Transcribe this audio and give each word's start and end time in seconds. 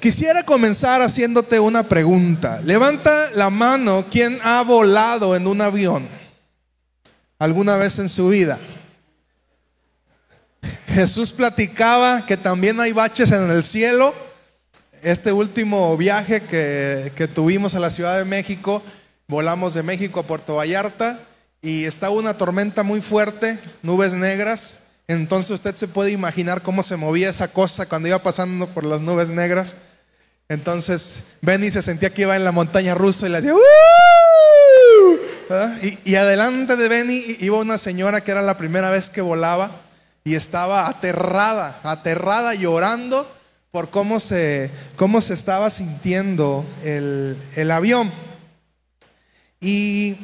Quisiera 0.00 0.44
comenzar 0.44 1.02
haciéndote 1.02 1.58
una 1.58 1.82
pregunta. 1.82 2.60
Levanta 2.62 3.30
la 3.32 3.50
mano 3.50 4.06
quien 4.08 4.38
ha 4.44 4.62
volado 4.62 5.34
en 5.34 5.48
un 5.48 5.60
avión 5.60 6.06
alguna 7.38 7.76
vez 7.76 7.98
en 7.98 8.08
su 8.08 8.28
vida. 8.28 8.58
Jesús 10.86 11.32
platicaba 11.32 12.26
que 12.26 12.36
también 12.36 12.78
hay 12.80 12.92
baches 12.92 13.32
en 13.32 13.50
el 13.50 13.64
cielo. 13.64 14.14
Este 15.02 15.32
último 15.32 15.96
viaje 15.96 16.42
que, 16.42 17.12
que 17.16 17.26
tuvimos 17.26 17.74
a 17.74 17.80
la 17.80 17.90
Ciudad 17.90 18.18
de 18.18 18.24
México, 18.24 18.82
volamos 19.26 19.74
de 19.74 19.82
México 19.82 20.20
a 20.20 20.26
Puerto 20.26 20.56
Vallarta 20.56 21.18
y 21.60 21.84
estaba 21.84 22.14
una 22.14 22.34
tormenta 22.34 22.84
muy 22.84 23.00
fuerte, 23.00 23.58
nubes 23.82 24.14
negras. 24.14 24.80
Entonces 25.08 25.50
usted 25.52 25.74
se 25.74 25.88
puede 25.88 26.12
imaginar 26.12 26.62
cómo 26.62 26.82
se 26.84 26.96
movía 26.96 27.30
esa 27.30 27.48
cosa 27.48 27.86
cuando 27.86 28.08
iba 28.08 28.18
pasando 28.22 28.68
por 28.68 28.84
las 28.84 29.00
nubes 29.00 29.28
negras. 29.28 29.74
Entonces 30.48 31.24
Benny 31.42 31.70
se 31.70 31.82
sentía 31.82 32.08
que 32.08 32.22
iba 32.22 32.34
en 32.34 32.44
la 32.44 32.52
montaña 32.52 32.94
rusa 32.94 33.26
y 33.26 33.30
le 33.30 33.42
decía, 33.42 33.54
y, 35.82 36.10
y, 36.10 36.14
adelante 36.14 36.76
de 36.76 36.88
Benny 36.88 37.36
iba 37.40 37.58
una 37.58 37.76
señora 37.76 38.22
que 38.22 38.30
era 38.30 38.40
la 38.40 38.56
primera 38.56 38.88
vez 38.88 39.10
que 39.10 39.20
volaba 39.20 39.70
y 40.24 40.34
estaba 40.34 40.88
aterrada, 40.88 41.80
aterrada, 41.82 42.54
llorando 42.54 43.30
por 43.70 43.90
cómo 43.90 44.20
se, 44.20 44.70
cómo 44.96 45.20
se 45.20 45.34
estaba 45.34 45.68
sintiendo 45.68 46.64
el, 46.82 47.36
el 47.54 47.70
avión. 47.70 48.10
Y 49.60 50.16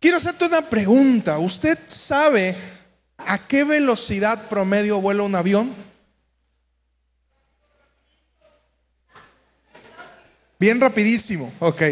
quiero 0.00 0.16
hacerte 0.16 0.46
una 0.46 0.62
pregunta. 0.62 1.38
¿Usted 1.38 1.78
sabe 1.86 2.56
a 3.18 3.46
qué 3.46 3.62
velocidad 3.62 4.48
promedio 4.48 5.00
vuela 5.00 5.22
un 5.22 5.36
avión? 5.36 5.83
Bien 10.64 10.80
rapidísimo, 10.80 11.52
ok. 11.58 11.82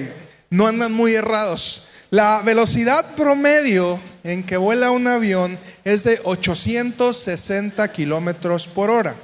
No 0.49 0.67
andan 0.67 0.95
muy 0.95 1.13
errados. 1.13 1.87
La 2.09 2.41
velocidad 2.41 3.15
promedio 3.17 4.01
en 4.25 4.43
que 4.43 4.57
vuela 4.57 4.91
un 4.91 5.07
avión 5.07 5.59
es 5.85 6.05
de 6.05 6.23
860 6.25 7.93
kilómetros 7.93 8.67
por 8.69 8.89
hora. 8.89 9.15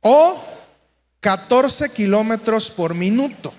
O 0.00 0.40
14 1.18 1.88
kilómetros 1.88 2.70
por 2.70 2.94
minuto. 2.94 3.52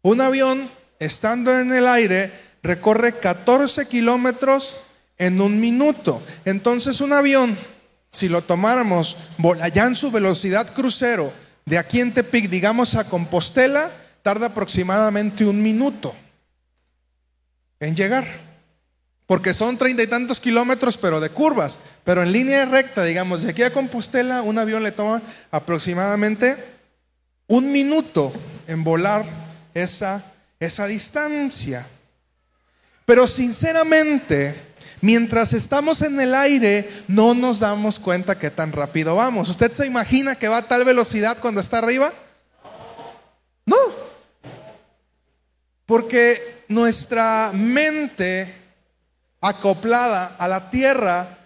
Un 0.00 0.22
avión, 0.22 0.70
estando 0.98 1.52
en 1.58 1.74
el 1.74 1.86
aire, 1.86 2.32
recorre 2.62 3.18
14 3.18 3.86
kilómetros 3.86 4.78
en 5.18 5.42
un 5.42 5.60
minuto. 5.60 6.22
Entonces 6.46 7.02
un 7.02 7.12
avión, 7.12 7.54
si 8.10 8.30
lo 8.30 8.40
tomáramos 8.40 9.14
allá 9.60 9.84
en 9.84 9.94
su 9.94 10.10
velocidad 10.10 10.72
crucero, 10.72 11.43
de 11.64 11.78
aquí 11.78 12.00
en 12.00 12.12
Tepic, 12.12 12.48
digamos 12.48 12.94
a 12.94 13.04
Compostela, 13.04 13.90
tarda 14.22 14.46
aproximadamente 14.46 15.44
un 15.44 15.62
minuto 15.62 16.14
en 17.80 17.96
llegar. 17.96 18.26
Porque 19.26 19.54
son 19.54 19.78
treinta 19.78 20.02
y 20.02 20.06
tantos 20.06 20.38
kilómetros, 20.38 20.98
pero 20.98 21.20
de 21.20 21.30
curvas. 21.30 21.78
Pero 22.04 22.22
en 22.22 22.32
línea 22.32 22.66
recta, 22.66 23.04
digamos, 23.04 23.42
de 23.42 23.50
aquí 23.50 23.62
a 23.62 23.72
Compostela, 23.72 24.42
un 24.42 24.58
avión 24.58 24.82
le 24.82 24.92
toma 24.92 25.22
aproximadamente 25.50 26.56
un 27.46 27.72
minuto 27.72 28.32
en 28.66 28.84
volar 28.84 29.24
esa, 29.72 30.32
esa 30.60 30.86
distancia. 30.86 31.86
Pero 33.06 33.26
sinceramente, 33.26 34.73
Mientras 35.04 35.52
estamos 35.52 36.00
en 36.00 36.18
el 36.18 36.34
aire, 36.34 36.90
no 37.08 37.34
nos 37.34 37.60
damos 37.60 37.98
cuenta 37.98 38.38
que 38.38 38.50
tan 38.50 38.72
rápido 38.72 39.14
vamos. 39.14 39.50
¿Usted 39.50 39.70
se 39.70 39.84
imagina 39.84 40.34
que 40.34 40.48
va 40.48 40.56
a 40.56 40.66
tal 40.66 40.82
velocidad 40.82 41.36
cuando 41.42 41.60
está 41.60 41.76
arriba? 41.76 42.10
No. 43.66 43.76
Porque 45.84 46.64
nuestra 46.68 47.50
mente 47.52 48.54
acoplada 49.42 50.36
a 50.38 50.48
la 50.48 50.70
tierra 50.70 51.36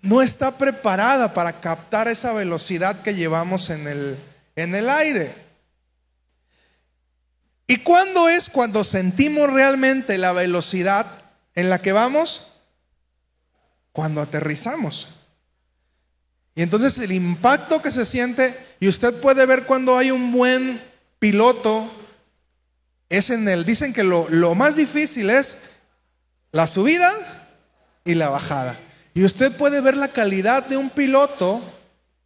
no 0.00 0.22
está 0.22 0.56
preparada 0.56 1.34
para 1.34 1.60
captar 1.60 2.06
esa 2.06 2.32
velocidad 2.32 3.02
que 3.02 3.16
llevamos 3.16 3.70
en 3.70 3.88
el, 3.88 4.16
en 4.54 4.76
el 4.76 4.88
aire. 4.88 5.34
¿Y 7.66 7.78
cuándo 7.78 8.28
es 8.28 8.48
cuando 8.48 8.84
sentimos 8.84 9.52
realmente 9.52 10.18
la 10.18 10.30
velocidad 10.30 11.06
en 11.56 11.68
la 11.68 11.82
que 11.82 11.90
vamos? 11.90 12.51
Cuando 13.92 14.20
aterrizamos. 14.20 15.10
Y 16.54 16.62
entonces 16.62 16.98
el 16.98 17.12
impacto 17.12 17.80
que 17.80 17.90
se 17.90 18.04
siente, 18.04 18.58
y 18.80 18.88
usted 18.88 19.20
puede 19.20 19.46
ver 19.46 19.64
cuando 19.64 19.96
hay 19.96 20.10
un 20.10 20.32
buen 20.32 20.82
piloto, 21.18 21.90
es 23.08 23.30
en 23.30 23.48
el, 23.48 23.64
dicen 23.64 23.92
que 23.92 24.04
lo, 24.04 24.28
lo 24.28 24.54
más 24.54 24.76
difícil 24.76 25.30
es 25.30 25.58
la 26.50 26.66
subida 26.66 27.10
y 28.04 28.14
la 28.14 28.28
bajada. 28.28 28.78
Y 29.14 29.24
usted 29.24 29.52
puede 29.56 29.80
ver 29.80 29.96
la 29.96 30.08
calidad 30.08 30.66
de 30.66 30.76
un 30.76 30.90
piloto 30.90 31.62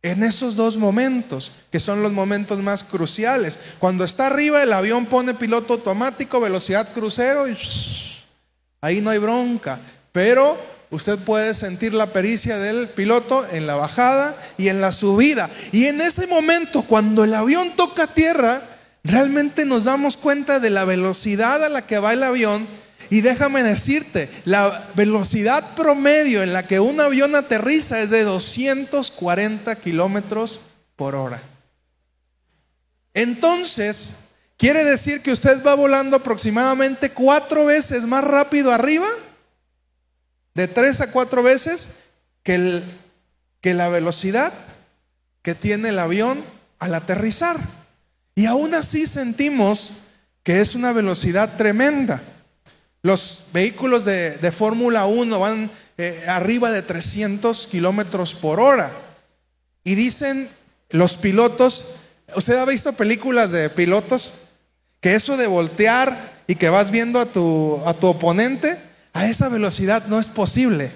en 0.03 0.22
esos 0.22 0.54
dos 0.54 0.77
momentos, 0.77 1.53
que 1.72 1.81
son 1.81 2.03
los 2.03 2.12
momentos 2.12 2.60
más 2.60 2.84
cruciales. 2.84 3.59
Cuando 3.81 4.04
está 4.04 4.28
arriba, 4.28 4.62
el 4.62 4.72
avión 4.72 5.06
pone 5.06 5.34
piloto 5.34 5.75
automático, 5.75 6.41
velocidad 6.41 6.93
crucero, 6.93 7.48
y 7.48 7.56
ahí 8.81 9.00
no 9.00 9.10
hay 9.10 9.19
bronca. 9.19 9.81
Pero 10.12 10.56
usted 10.91 11.19
puede 11.19 11.55
sentir 11.55 11.95
la 11.95 12.07
pericia 12.07 12.59
del 12.59 12.89
piloto 12.89 13.47
en 13.51 13.67
la 13.67 13.75
bajada 13.75 14.37
y 14.57 14.69
en 14.69 14.81
la 14.81 14.93
subida. 14.93 15.51
Y 15.73 15.87
en 15.87 16.01
ese 16.01 16.27
momento, 16.27 16.83
cuando 16.83 17.25
el 17.25 17.35
avión 17.35 17.73
toca 17.77 18.07
tierra, 18.07 18.63
realmente 19.05 19.65
nos 19.65 19.85
damos 19.85 20.17
cuenta 20.17 20.59
de 20.61 20.71
la 20.71 20.85
velocidad 20.85 21.65
a 21.65 21.69
la 21.69 21.87
que 21.87 21.99
va 21.99 22.13
el 22.13 22.23
avión. 22.23 22.67
Y 23.09 23.21
déjame 23.21 23.63
decirte, 23.63 24.29
la 24.45 24.89
velocidad 24.95 25.75
promedio 25.77 26.43
en 26.43 26.53
la 26.53 26.67
que 26.67 26.81
un 26.81 27.01
avión 27.01 27.35
aterriza 27.37 28.01
es 28.01 28.11
de 28.11 28.25
240 28.25 29.77
kilómetros 29.77 30.61
por 30.97 31.15
hora. 31.15 31.41
Entonces, 33.15 34.15
quiere 34.57 34.85
decir 34.85 35.23
que 35.23 35.33
usted 35.33 35.63
va 35.65 35.75
volando 35.75 36.17
aproximadamente 36.17 37.11
cuatro 37.11 37.67
veces 37.67 38.05
más 38.05 38.25
rápido 38.25 38.73
arriba 38.73 39.07
de 40.56 40.67
tres 40.67 41.03
a 41.03 41.12
cuatro 41.12 41.43
veces 41.43 41.91
que, 42.43 42.83
que 43.61 43.75
la 43.75 43.89
velocidad 43.89 44.55
que 45.43 45.55
tiene 45.55 45.91
el 45.91 45.99
avión 45.99 46.43
al 46.78 46.94
aterrizar. 46.94 47.59
Y 48.34 48.47
aún 48.47 48.75
así 48.75 49.06
sentimos 49.06 49.93
que 50.43 50.62
es 50.62 50.75
una 50.75 50.93
velocidad 50.93 51.56
tremenda. 51.59 52.22
Los 53.03 53.45
vehículos 53.53 54.06
de, 54.06 54.50
Fórmula 54.50 55.05
1 55.05 55.39
van 55.39 55.71
eh, 55.99 56.25
arriba 56.27 56.72
de 56.72 56.81
300 56.81 57.66
kilómetros 57.66 58.34
por 58.34 58.59
hora. 58.59 58.91
Y 59.84 59.95
dicen 59.95 60.49
los 60.89 61.19
pilotos, 61.19 61.97
¿usted 62.34 62.56
ha 62.56 62.65
visto 62.65 62.95
películas 62.95 63.50
de 63.50 63.69
pilotos? 63.69 64.47
Que 65.03 65.15
eso 65.15 65.37
de 65.37 65.47
voltear 65.49 66.43
y 66.47 66.55
que 66.55 66.71
vas 66.71 66.91
viendo 66.91 67.21
a 67.21 67.27
tu, 67.27 67.83
a 67.84 67.93
tu 67.93 68.06
oponente, 68.06 68.86
a 69.16 69.27
esa 69.27 69.49
velocidad 69.49 70.04
no 70.09 70.21
es 70.21 70.28
posible. 70.28 70.91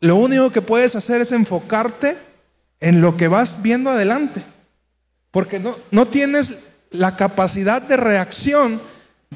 Lo 0.00 0.16
único 0.16 0.50
que 0.50 0.62
puedes 0.62 0.96
hacer 0.96 1.20
es 1.20 1.30
enfocarte 1.30 2.18
en 2.80 3.00
lo 3.00 3.16
que 3.16 3.28
vas 3.28 3.62
viendo 3.62 3.90
adelante. 3.90 4.42
Porque 5.30 5.60
no, 5.60 5.76
no 5.92 6.06
tienes 6.06 6.64
la 6.90 7.16
capacidad 7.16 7.80
de 7.80 7.96
reacción 7.96 8.82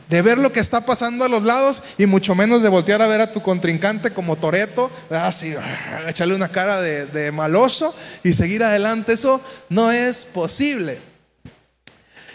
de 0.08 0.22
ver 0.22 0.38
lo 0.38 0.50
que 0.50 0.58
está 0.58 0.80
pasando 0.80 1.24
a 1.24 1.28
los 1.28 1.44
lados 1.44 1.84
y 1.98 2.06
mucho 2.06 2.34
menos 2.34 2.62
de 2.62 2.68
voltear 2.68 3.00
a 3.00 3.06
ver 3.06 3.20
a 3.20 3.32
tu 3.32 3.42
contrincante 3.42 4.10
como 4.10 4.34
Toreto, 4.34 4.90
así, 5.10 5.54
echarle 6.08 6.34
una 6.34 6.48
cara 6.48 6.80
de, 6.80 7.06
de 7.06 7.30
maloso 7.30 7.94
y 8.24 8.32
seguir 8.32 8.64
adelante. 8.64 9.12
Eso 9.12 9.40
no 9.68 9.92
es 9.92 10.24
posible. 10.24 10.98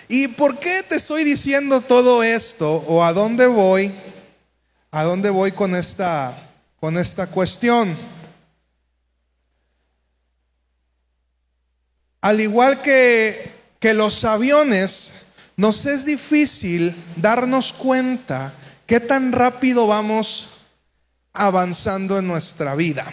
¿Y 0.07 0.29
por 0.29 0.57
qué 0.57 0.83
te 0.87 0.95
estoy 0.95 1.25
diciendo 1.25 1.81
todo 1.81 2.23
esto 2.23 2.75
o 2.87 3.03
a 3.03 3.11
dónde 3.11 3.47
voy? 3.47 3.93
¿A 4.95 5.03
dónde 5.03 5.29
voy 5.29 5.51
con 5.51 5.75
esta, 5.75 6.33
con 6.79 6.97
esta 6.97 7.27
cuestión? 7.27 7.97
Al 12.21 12.39
igual 12.39 12.81
que, 12.81 13.51
que 13.81 13.93
los 13.93 14.23
aviones, 14.23 15.11
nos 15.57 15.85
es 15.85 16.05
difícil 16.05 16.95
darnos 17.17 17.73
cuenta 17.73 18.53
qué 18.85 19.01
tan 19.01 19.33
rápido 19.33 19.85
vamos 19.85 20.61
avanzando 21.33 22.17
en 22.17 22.27
nuestra 22.27 22.73
vida. 22.73 23.05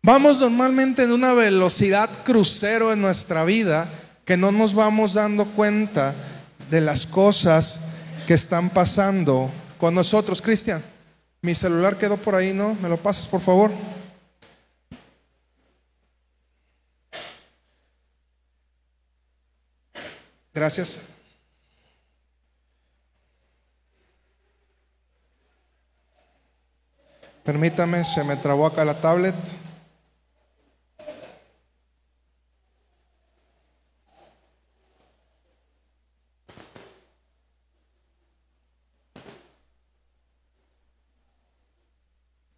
Vamos 0.00 0.38
normalmente 0.38 1.02
en 1.02 1.10
una 1.10 1.32
velocidad 1.32 2.08
crucero 2.24 2.92
en 2.92 3.00
nuestra 3.00 3.42
vida 3.42 3.88
que 4.24 4.36
no 4.36 4.52
nos 4.52 4.74
vamos 4.74 5.14
dando 5.14 5.44
cuenta 5.46 6.14
de 6.70 6.80
las 6.80 7.06
cosas 7.06 7.80
que 8.26 8.34
están 8.34 8.70
pasando 8.70 9.50
con 9.78 9.94
nosotros. 9.94 10.40
Cristian, 10.40 10.82
mi 11.42 11.54
celular 11.54 11.98
quedó 11.98 12.16
por 12.16 12.34
ahí, 12.34 12.52
¿no? 12.52 12.74
¿Me 12.74 12.88
lo 12.88 12.96
pasas, 12.96 13.26
por 13.26 13.40
favor? 13.40 13.70
Gracias. 20.54 21.02
Permítame, 27.44 28.02
se 28.04 28.24
me 28.24 28.36
trabó 28.36 28.64
acá 28.64 28.84
la 28.86 28.98
tablet. 28.98 29.34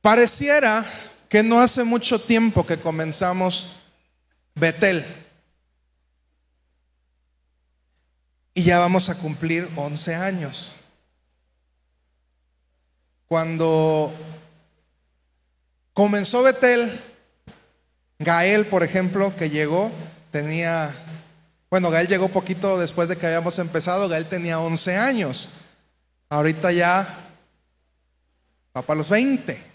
Pareciera 0.06 0.86
que 1.28 1.42
no 1.42 1.60
hace 1.60 1.82
mucho 1.82 2.20
tiempo 2.20 2.64
que 2.64 2.78
comenzamos 2.78 3.74
Betel. 4.54 5.04
Y 8.54 8.62
ya 8.62 8.78
vamos 8.78 9.08
a 9.08 9.16
cumplir 9.16 9.68
11 9.74 10.14
años. 10.14 10.76
Cuando 13.26 14.14
comenzó 15.92 16.44
Betel, 16.44 17.00
Gael, 18.20 18.66
por 18.66 18.84
ejemplo, 18.84 19.34
que 19.34 19.50
llegó, 19.50 19.90
tenía, 20.30 20.94
bueno, 21.68 21.90
Gael 21.90 22.06
llegó 22.06 22.28
poquito 22.28 22.78
después 22.78 23.08
de 23.08 23.16
que 23.16 23.26
habíamos 23.26 23.58
empezado, 23.58 24.08
Gael 24.08 24.28
tenía 24.28 24.60
11 24.60 24.96
años. 24.98 25.48
Ahorita 26.28 26.70
ya 26.70 27.08
va 28.72 28.82
para 28.82 28.98
los 28.98 29.08
20 29.08 29.74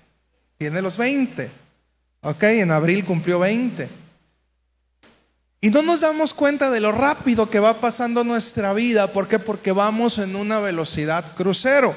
tiene 0.62 0.80
los 0.80 0.96
20. 0.96 1.50
Ok, 2.22 2.44
en 2.44 2.69
abril 2.69 3.04
cumplió 3.04 3.40
20. 3.40 3.90
Y 5.60 5.72
no 5.72 5.81
nos 5.81 6.02
damos 6.02 6.36
cuenta 6.36 6.69
de 6.69 6.80
lo 6.80 6.92
rápido 6.92 7.50
que 7.50 7.60
va 7.60 7.81
pasando 7.81 8.24
nuestra 8.24 8.72
vida. 8.72 9.08
¿Por 9.08 9.28
qué? 9.28 9.40
Porque 9.40 9.72
vamos 9.72 10.19
en 10.19 10.36
una 10.36 10.60
velocidad 10.60 11.34
crucero. 11.34 11.96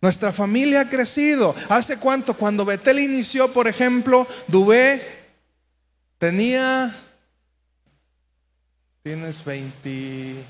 Nuestra 0.00 0.32
familia 0.32 0.80
ha 0.80 0.90
crecido. 0.90 1.54
¿Hace 1.68 1.96
cuánto? 1.96 2.34
Cuando 2.34 2.64
Betel 2.64 2.98
inició, 2.98 3.52
por 3.52 3.68
ejemplo, 3.68 4.26
Dubé 4.48 5.06
tenía, 6.18 6.92
tienes 9.04 9.44
20, 9.44 10.44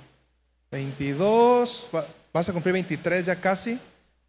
22, 0.70 1.90
vas 2.32 2.48
a 2.48 2.52
cumplir 2.54 2.72
23 2.72 3.26
ya 3.26 3.36
casi. 3.36 3.78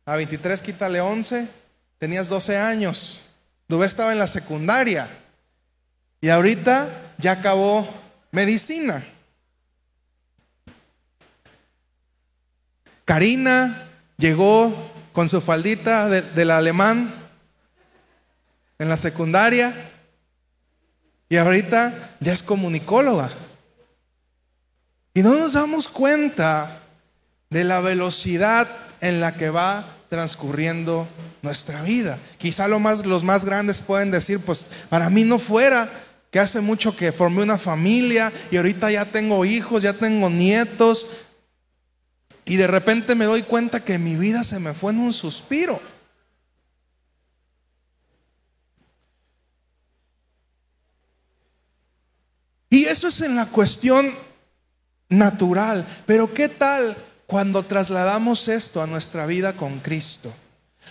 A 0.05 0.17
23 0.17 0.61
quítale 0.61 0.99
11 0.99 1.66
tenías 1.99 2.29
12 2.29 2.57
años. 2.57 3.21
Dubé 3.67 3.85
estaba 3.85 4.11
en 4.13 4.19
la 4.19 4.27
secundaria 4.27 5.07
y 6.21 6.29
ahorita 6.29 6.87
ya 7.17 7.33
acabó 7.33 7.87
medicina. 8.31 9.05
Karina 13.05 13.89
llegó 14.17 14.73
con 15.13 15.29
su 15.29 15.41
faldita 15.41 16.09
del 16.09 16.51
alemán 16.51 17.13
en 18.79 18.89
la 18.89 18.97
secundaria 18.97 19.73
y 21.29 21.37
ahorita 21.37 22.17
ya 22.19 22.33
es 22.33 22.43
comunicóloga. 22.43 23.31
Y 25.13 25.21
no 25.21 25.33
nos 25.33 25.53
damos 25.53 25.87
cuenta 25.87 26.83
de 27.49 27.63
la 27.63 27.79
velocidad 27.79 28.67
en 29.01 29.19
la 29.19 29.35
que 29.35 29.49
va 29.49 29.96
transcurriendo 30.09 31.07
nuestra 31.41 31.81
vida. 31.81 32.19
Quizá 32.37 32.67
lo 32.67 32.79
más, 32.79 33.05
los 33.05 33.23
más 33.23 33.45
grandes 33.45 33.79
pueden 33.79 34.11
decir, 34.11 34.39
pues 34.39 34.63
para 34.89 35.09
mí 35.09 35.23
no 35.23 35.39
fuera 35.39 35.89
que 36.31 36.39
hace 36.39 36.61
mucho 36.61 36.95
que 36.95 37.11
formé 37.11 37.43
una 37.43 37.57
familia 37.57 38.31
y 38.51 38.57
ahorita 38.57 38.91
ya 38.91 39.05
tengo 39.05 39.45
hijos, 39.45 39.83
ya 39.83 39.93
tengo 39.93 40.29
nietos 40.29 41.07
y 42.45 42.55
de 42.55 42.67
repente 42.67 43.15
me 43.15 43.25
doy 43.25 43.43
cuenta 43.43 43.83
que 43.83 43.97
mi 43.97 44.15
vida 44.15 44.43
se 44.43 44.59
me 44.59 44.73
fue 44.73 44.91
en 44.91 44.99
un 44.99 45.13
suspiro. 45.13 45.81
Y 52.69 52.85
eso 52.85 53.07
es 53.07 53.21
en 53.21 53.35
la 53.35 53.47
cuestión 53.47 54.13
natural, 55.09 55.85
pero 56.05 56.33
¿qué 56.33 56.49
tal 56.49 56.95
cuando 57.27 57.63
trasladamos 57.63 58.47
esto 58.47 58.81
a 58.81 58.87
nuestra 58.87 59.25
vida 59.25 59.53
con 59.53 59.79
Cristo. 59.79 60.33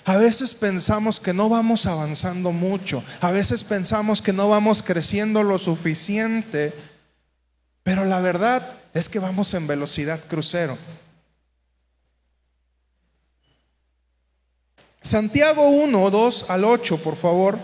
A 0.04 0.18
veces 0.18 0.52
pensamos 0.54 1.18
que 1.18 1.32
no 1.32 1.48
vamos 1.48 1.86
avanzando 1.86 2.52
mucho, 2.52 3.02
a 3.20 3.30
veces 3.30 3.64
pensamos 3.64 4.20
que 4.20 4.34
no 4.34 4.48
vamos 4.48 4.82
creciendo 4.82 5.42
lo 5.42 5.58
suficiente, 5.58 6.74
pero 7.82 8.04
la 8.04 8.20
verdad 8.20 8.74
es 8.92 9.08
que 9.08 9.18
vamos 9.18 9.54
en 9.54 9.66
velocidad 9.66 10.20
crucero. 10.28 10.76
Santiago 15.00 15.68
1, 15.68 16.10
2 16.10 16.46
al 16.50 16.64
8, 16.64 17.02
por 17.02 17.16
favor. 17.16 17.58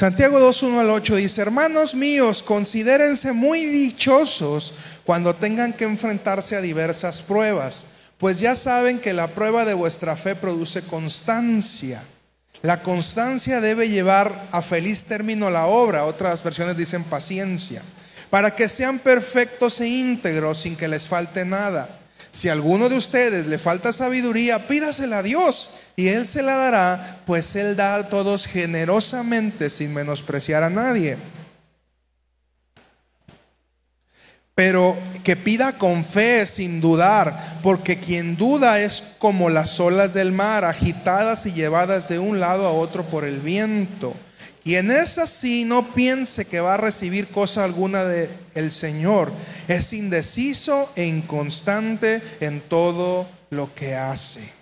Santiago 0.00 0.40
2, 0.40 0.62
1 0.62 0.80
al 0.80 0.88
8 0.88 1.16
dice, 1.16 1.42
hermanos 1.42 1.94
míos, 1.94 2.42
considérense 2.42 3.32
muy 3.32 3.66
dichosos 3.66 4.72
cuando 5.04 5.34
tengan 5.34 5.74
que 5.74 5.84
enfrentarse 5.84 6.56
a 6.56 6.62
diversas 6.62 7.20
pruebas, 7.20 7.88
pues 8.16 8.40
ya 8.40 8.56
saben 8.56 8.98
que 8.98 9.12
la 9.12 9.26
prueba 9.26 9.66
de 9.66 9.74
vuestra 9.74 10.16
fe 10.16 10.34
produce 10.34 10.80
constancia. 10.80 12.02
La 12.62 12.82
constancia 12.82 13.60
debe 13.60 13.90
llevar 13.90 14.48
a 14.52 14.62
feliz 14.62 15.04
término 15.04 15.50
la 15.50 15.66
obra, 15.66 16.06
otras 16.06 16.42
versiones 16.42 16.78
dicen 16.78 17.04
paciencia, 17.04 17.82
para 18.30 18.56
que 18.56 18.70
sean 18.70 19.00
perfectos 19.00 19.82
e 19.82 19.88
íntegros 19.88 20.62
sin 20.62 20.76
que 20.76 20.88
les 20.88 21.06
falte 21.06 21.44
nada. 21.44 22.00
Si 22.30 22.48
a 22.48 22.52
alguno 22.52 22.88
de 22.88 22.96
ustedes 22.96 23.46
le 23.48 23.58
falta 23.58 23.92
sabiduría, 23.92 24.66
pídasela 24.66 25.18
a 25.18 25.22
Dios 25.22 25.72
y 26.00 26.08
Él 26.08 26.26
se 26.26 26.42
la 26.42 26.56
dará, 26.56 27.20
pues 27.26 27.54
Él 27.56 27.76
da 27.76 27.96
a 27.96 28.08
todos 28.08 28.46
generosamente 28.46 29.68
sin 29.68 29.92
menospreciar 29.92 30.62
a 30.62 30.70
nadie. 30.70 31.18
Pero 34.54 34.96
que 35.22 35.36
pida 35.36 35.78
con 35.78 36.04
fe, 36.04 36.46
sin 36.46 36.80
dudar, 36.80 37.58
porque 37.62 37.98
quien 37.98 38.36
duda 38.36 38.80
es 38.80 39.14
como 39.18 39.50
las 39.50 39.78
olas 39.78 40.14
del 40.14 40.32
mar, 40.32 40.64
agitadas 40.64 41.44
y 41.44 41.52
llevadas 41.52 42.08
de 42.08 42.18
un 42.18 42.40
lado 42.40 42.66
a 42.66 42.72
otro 42.72 43.04
por 43.04 43.24
el 43.24 43.40
viento. 43.40 44.14
Quien 44.62 44.90
es 44.90 45.18
así, 45.18 45.64
no 45.66 45.92
piense 45.92 46.46
que 46.46 46.60
va 46.60 46.74
a 46.74 46.78
recibir 46.78 47.28
cosa 47.28 47.64
alguna 47.64 48.04
del 48.04 48.30
el 48.54 48.70
Señor. 48.70 49.32
Es 49.68 49.92
indeciso 49.92 50.90
e 50.96 51.04
inconstante 51.04 52.22
en 52.40 52.60
todo 52.62 53.28
lo 53.50 53.74
que 53.74 53.96
hace. 53.96 54.59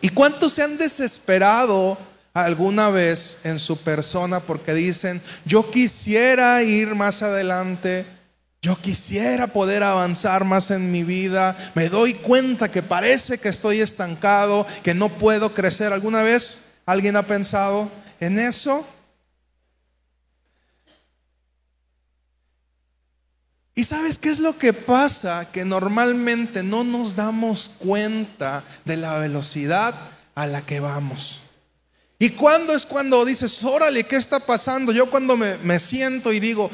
¿Y 0.00 0.10
cuántos 0.10 0.52
se 0.52 0.62
han 0.62 0.78
desesperado 0.78 1.98
alguna 2.34 2.90
vez 2.90 3.38
en 3.44 3.58
su 3.58 3.78
persona 3.78 4.40
porque 4.40 4.74
dicen, 4.74 5.20
yo 5.44 5.70
quisiera 5.70 6.62
ir 6.62 6.94
más 6.94 7.22
adelante? 7.22 8.06
Yo 8.60 8.80
quisiera 8.80 9.46
poder 9.48 9.82
avanzar 9.82 10.44
más 10.44 10.70
en 10.70 10.90
mi 10.90 11.04
vida. 11.04 11.56
Me 11.74 11.88
doy 11.88 12.14
cuenta 12.14 12.68
que 12.68 12.82
parece 12.82 13.38
que 13.38 13.48
estoy 13.48 13.80
estancado, 13.80 14.66
que 14.82 14.94
no 14.94 15.08
puedo 15.08 15.54
crecer. 15.54 15.92
¿Alguna 15.92 16.22
vez 16.22 16.60
alguien 16.88 17.16
ha 17.16 17.22
pensado 17.22 17.90
en 18.18 18.38
eso. 18.38 18.86
¿Y 23.78 23.84
sabes 23.84 24.18
qué 24.18 24.28
es 24.28 24.40
lo 24.40 24.58
que 24.58 24.72
pasa? 24.72 25.52
Que 25.52 25.64
normalmente 25.64 26.64
no 26.64 26.82
nos 26.82 27.14
damos 27.14 27.70
cuenta 27.78 28.64
de 28.84 28.96
la 28.96 29.20
velocidad 29.20 29.94
a 30.34 30.48
la 30.48 30.62
que 30.62 30.80
vamos. 30.80 31.38
¿Y 32.18 32.30
cuándo 32.30 32.72
es 32.72 32.84
cuando 32.84 33.24
dices, 33.24 33.62
órale, 33.62 34.02
¿qué 34.02 34.16
está 34.16 34.40
pasando? 34.40 34.90
Yo 34.90 35.08
cuando 35.08 35.36
me, 35.36 35.78
siento 35.78 36.32
y 36.32 36.40
digo, 36.40 36.72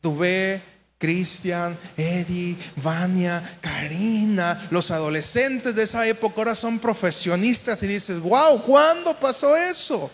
tuve 0.00 0.62
Cristian, 0.96 1.76
Eddie, 1.94 2.56
Vania, 2.76 3.58
Karina, 3.60 4.66
los 4.70 4.90
adolescentes 4.90 5.74
de 5.74 5.82
esa 5.82 6.06
época 6.06 6.36
ahora 6.38 6.54
son 6.54 6.78
profesionistas 6.78 7.82
y 7.82 7.86
dices, 7.86 8.18
wow, 8.18 8.62
¿cuándo 8.62 9.12
pasó 9.12 9.54
eso? 9.58 10.10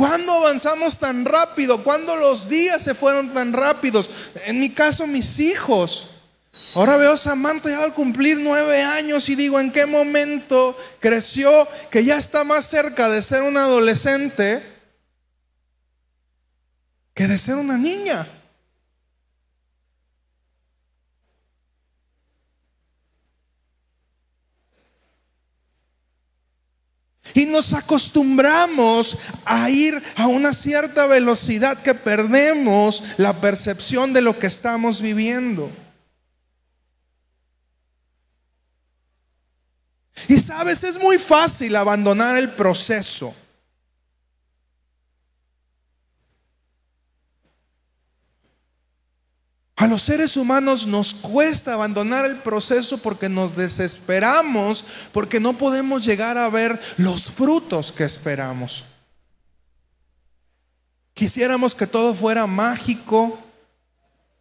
¿Cuándo 0.00 0.32
avanzamos 0.32 0.98
tan 0.98 1.26
rápido? 1.26 1.84
¿Cuándo 1.84 2.16
los 2.16 2.48
días 2.48 2.80
se 2.80 2.94
fueron 2.94 3.34
tan 3.34 3.52
rápidos? 3.52 4.08
En 4.46 4.58
mi 4.58 4.70
caso, 4.70 5.06
mis 5.06 5.38
hijos. 5.38 6.12
Ahora 6.74 6.96
veo 6.96 7.12
a 7.12 7.16
Samantha 7.18 7.68
ya 7.68 7.84
al 7.84 7.92
cumplir 7.92 8.38
nueve 8.38 8.82
años 8.82 9.28
y 9.28 9.34
digo, 9.34 9.60
¿en 9.60 9.70
qué 9.70 9.84
momento 9.84 10.74
creció 11.00 11.68
que 11.90 12.02
ya 12.02 12.16
está 12.16 12.44
más 12.44 12.64
cerca 12.64 13.10
de 13.10 13.20
ser 13.20 13.42
una 13.42 13.64
adolescente 13.64 14.62
que 17.12 17.28
de 17.28 17.36
ser 17.36 17.56
una 17.56 17.76
niña? 17.76 18.26
Y 27.34 27.46
nos 27.46 27.72
acostumbramos 27.72 29.16
a 29.44 29.70
ir 29.70 30.02
a 30.16 30.26
una 30.26 30.52
cierta 30.52 31.06
velocidad 31.06 31.82
que 31.82 31.94
perdemos 31.94 33.02
la 33.16 33.40
percepción 33.40 34.12
de 34.12 34.20
lo 34.22 34.38
que 34.38 34.46
estamos 34.46 35.00
viviendo. 35.00 35.70
Y 40.28 40.38
sabes, 40.38 40.84
es 40.84 40.98
muy 40.98 41.18
fácil 41.18 41.76
abandonar 41.76 42.36
el 42.36 42.50
proceso. 42.50 43.34
A 49.80 49.86
los 49.86 50.02
seres 50.02 50.36
humanos 50.36 50.86
nos 50.86 51.14
cuesta 51.14 51.72
abandonar 51.72 52.26
el 52.26 52.36
proceso 52.36 52.98
porque 52.98 53.30
nos 53.30 53.56
desesperamos, 53.56 54.84
porque 55.10 55.40
no 55.40 55.56
podemos 55.56 56.04
llegar 56.04 56.36
a 56.36 56.50
ver 56.50 56.78
los 56.98 57.30
frutos 57.30 57.90
que 57.90 58.04
esperamos. 58.04 58.84
Quisiéramos 61.14 61.74
que 61.74 61.86
todo 61.86 62.14
fuera 62.14 62.46
mágico. 62.46 63.38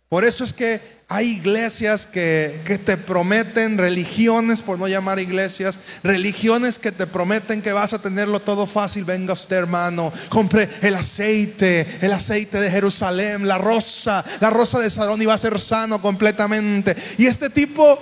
Por 0.09 0.25
eso 0.25 0.43
es 0.43 0.51
que 0.51 0.98
hay 1.11 1.27
iglesias 1.29 2.05
que, 2.05 2.79
te 2.85 2.95
prometen, 2.95 3.79
religiones, 3.79 4.61
por 4.61 4.77
no 4.77 4.87
llamar 4.87 5.19
iglesias, 5.19 5.79
religiones 6.03 6.77
que 6.77 6.91
te 6.91 7.07
prometen 7.07 7.63
que 7.63 7.73
vas 7.73 7.93
a 7.93 7.99
tenerlo 7.99 8.39
todo 8.39 8.67
fácil. 8.67 9.05
Venga 9.05 9.33
usted, 9.33 9.55
hermano, 9.55 10.13
compre 10.29 10.69
el 10.83 10.93
aceite, 10.93 11.97
el 12.01 12.13
aceite 12.13 12.61
de 12.61 12.69
Jerusalén, 12.69 13.47
la 13.47 13.57
rosa, 13.57 14.23
la 14.39 14.51
rosa 14.51 14.77
de 14.77 14.91
Sarón 14.91 15.19
y 15.19 15.25
va 15.25 15.33
a 15.33 15.39
ser 15.39 15.59
sano 15.59 15.99
completamente. 15.99 16.95
Y 17.17 17.25
este 17.25 17.49
tipo 17.49 17.97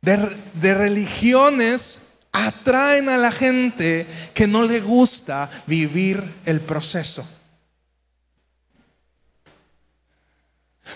de, 0.00 0.34
de 0.54 0.72
religiones 0.72 2.00
atraen 2.32 3.10
a 3.10 3.18
la 3.18 3.32
gente 3.32 4.06
que 4.32 4.46
no 4.46 4.62
le 4.62 4.80
gusta 4.80 5.50
vivir 5.66 6.24
el 6.46 6.62
proceso. 6.62 7.28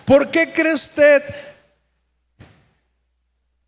¿Por 0.05 0.31
qué 0.31 0.53
cree 0.53 0.75
usted 0.75 1.23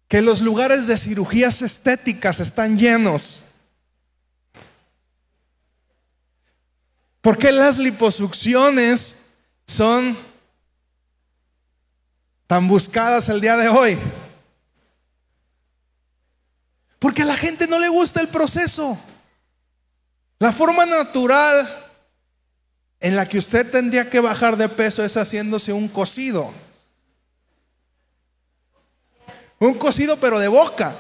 que 0.09 0.21
los 0.23 0.41
lugares 0.41 0.87
de 0.87 0.97
cirugías 0.97 1.63
estéticas 1.63 2.41
están 2.41 2.77
llenos? 2.77 3.45
¿Por 7.21 7.37
qué 7.37 7.53
las 7.53 7.79
liposucciones 7.79 9.17
son 9.67 10.17
tan 12.47 12.67
buscadas 12.67 13.29
el 13.29 13.41
día 13.41 13.57
de 13.57 13.69
hoy? 13.69 13.99
Porque 16.99 17.23
a 17.23 17.27
la 17.27 17.37
gente 17.37 17.67
no 17.67 17.79
le 17.79 17.89
gusta 17.89 18.21
el 18.21 18.29
proceso. 18.29 18.99
La 20.39 20.53
forma 20.53 20.87
natural 20.87 21.90
en 23.01 23.17
la 23.17 23.27
que 23.27 23.39
usted 23.39 23.71
tendría 23.71 24.11
que 24.11 24.21
bajar 24.21 24.57
de 24.57 24.69
peso 24.69 25.03
es 25.03 25.17
haciéndose 25.17 25.73
un 25.73 25.89
cocido. 25.89 26.53
Un 29.59 29.75
cocido 29.75 30.19
pero 30.19 30.39
de 30.39 30.49
boca. 30.49 30.95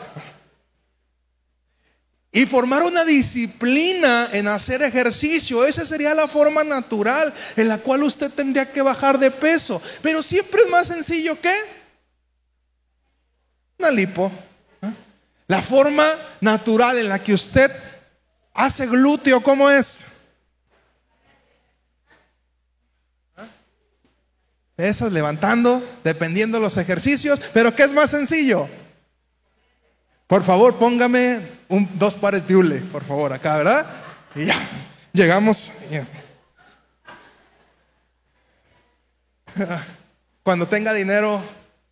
Y 2.32 2.46
formar 2.46 2.82
una 2.82 3.04
disciplina 3.04 4.30
en 4.32 4.48
hacer 4.48 4.82
ejercicio. 4.82 5.66
Esa 5.66 5.84
sería 5.84 6.14
la 6.14 6.28
forma 6.28 6.64
natural 6.64 7.34
en 7.56 7.68
la 7.68 7.78
cual 7.78 8.02
usted 8.04 8.30
tendría 8.30 8.70
que 8.70 8.82
bajar 8.82 9.18
de 9.18 9.30
peso. 9.30 9.82
Pero 10.00 10.22
siempre 10.22 10.62
es 10.62 10.68
más 10.70 10.86
sencillo 10.86 11.38
que 11.40 11.52
una 13.78 13.90
lipo. 13.90 14.30
La 15.48 15.60
forma 15.60 16.08
natural 16.40 16.98
en 16.98 17.08
la 17.08 17.18
que 17.18 17.34
usted 17.34 17.72
hace 18.54 18.86
glúteo, 18.86 19.42
¿cómo 19.42 19.68
es? 19.68 20.04
Esas 24.80 25.12
levantando, 25.12 25.82
dependiendo 26.04 26.58
de 26.58 26.62
los 26.62 26.76
ejercicios. 26.76 27.40
Pero 27.52 27.74
¿qué 27.74 27.84
es 27.84 27.92
más 27.92 28.10
sencillo? 28.10 28.68
Por 30.26 30.44
favor, 30.44 30.76
póngame 30.76 31.40
un, 31.68 31.88
dos 31.98 32.14
pares 32.14 32.46
de 32.46 32.56
hule, 32.56 32.76
por 32.76 33.04
favor, 33.04 33.32
acá, 33.32 33.56
¿verdad? 33.56 33.86
Y 34.34 34.46
ya, 34.46 34.56
llegamos. 35.12 35.72
Cuando 40.42 40.66
tenga 40.66 40.92
dinero, 40.92 41.42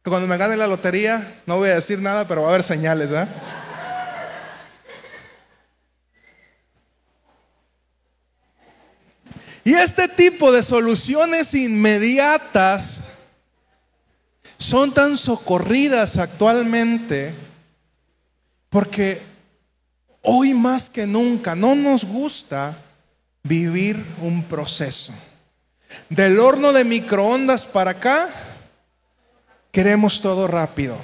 cuando 0.04 0.28
me 0.28 0.36
gane 0.36 0.56
la 0.56 0.66
lotería, 0.66 1.40
no 1.46 1.58
voy 1.58 1.70
a 1.70 1.74
decir 1.74 2.00
nada, 2.00 2.26
pero 2.26 2.42
va 2.42 2.48
a 2.48 2.50
haber 2.50 2.62
señales, 2.62 3.10
¿verdad? 3.10 3.28
Y 9.68 9.74
este 9.74 10.08
tipo 10.08 10.50
de 10.50 10.62
soluciones 10.62 11.52
inmediatas 11.52 13.02
son 14.56 14.94
tan 14.94 15.18
socorridas 15.18 16.16
actualmente 16.16 17.34
porque 18.70 19.20
hoy 20.22 20.54
más 20.54 20.88
que 20.88 21.06
nunca 21.06 21.54
no 21.54 21.74
nos 21.74 22.06
gusta 22.06 22.78
vivir 23.42 24.02
un 24.22 24.42
proceso. 24.44 25.12
Del 26.08 26.40
horno 26.40 26.72
de 26.72 26.84
microondas 26.84 27.66
para 27.66 27.90
acá, 27.90 28.30
queremos 29.70 30.22
todo 30.22 30.48
rápido. 30.48 30.96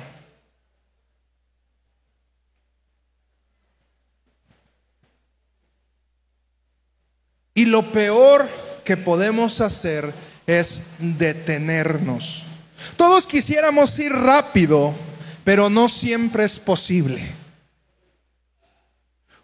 Y 7.55 7.67
lo 7.67 7.93
peor 7.93 8.49
que 8.85 8.97
podemos 8.97 9.61
hacer 9.61 10.13
es 10.47 10.83
detenernos. 10.99 12.45
Todos 12.97 13.27
quisiéramos 13.27 13.99
ir 13.99 14.13
rápido, 14.13 14.95
pero 15.45 15.71
no 15.71 15.89
siempre 15.89 16.45
es 16.45 16.59
posible. 16.59 17.33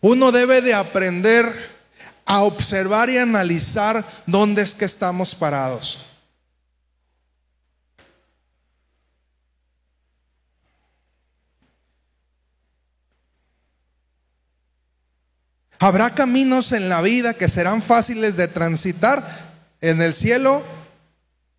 Uno 0.01 0.33
debe 0.33 0.61
de 0.61 0.75
aprender 0.75 1.81
a 2.25 2.43
observar 2.43 3.11
y 3.11 3.19
analizar 3.19 4.05
dónde 4.27 4.63
es 4.63 4.75
que 4.75 4.85
estamos 4.85 5.35
parados. 5.35 6.10
Habrá 15.83 16.11
caminos 16.11 16.73
en 16.73 16.91
la 16.91 17.01
vida 17.01 17.33
que 17.33 17.49
serán 17.49 17.81
fáciles 17.81 18.37
de 18.37 18.49
transitar. 18.49 19.51
En 19.81 20.03
el 20.03 20.13
cielo 20.13 20.63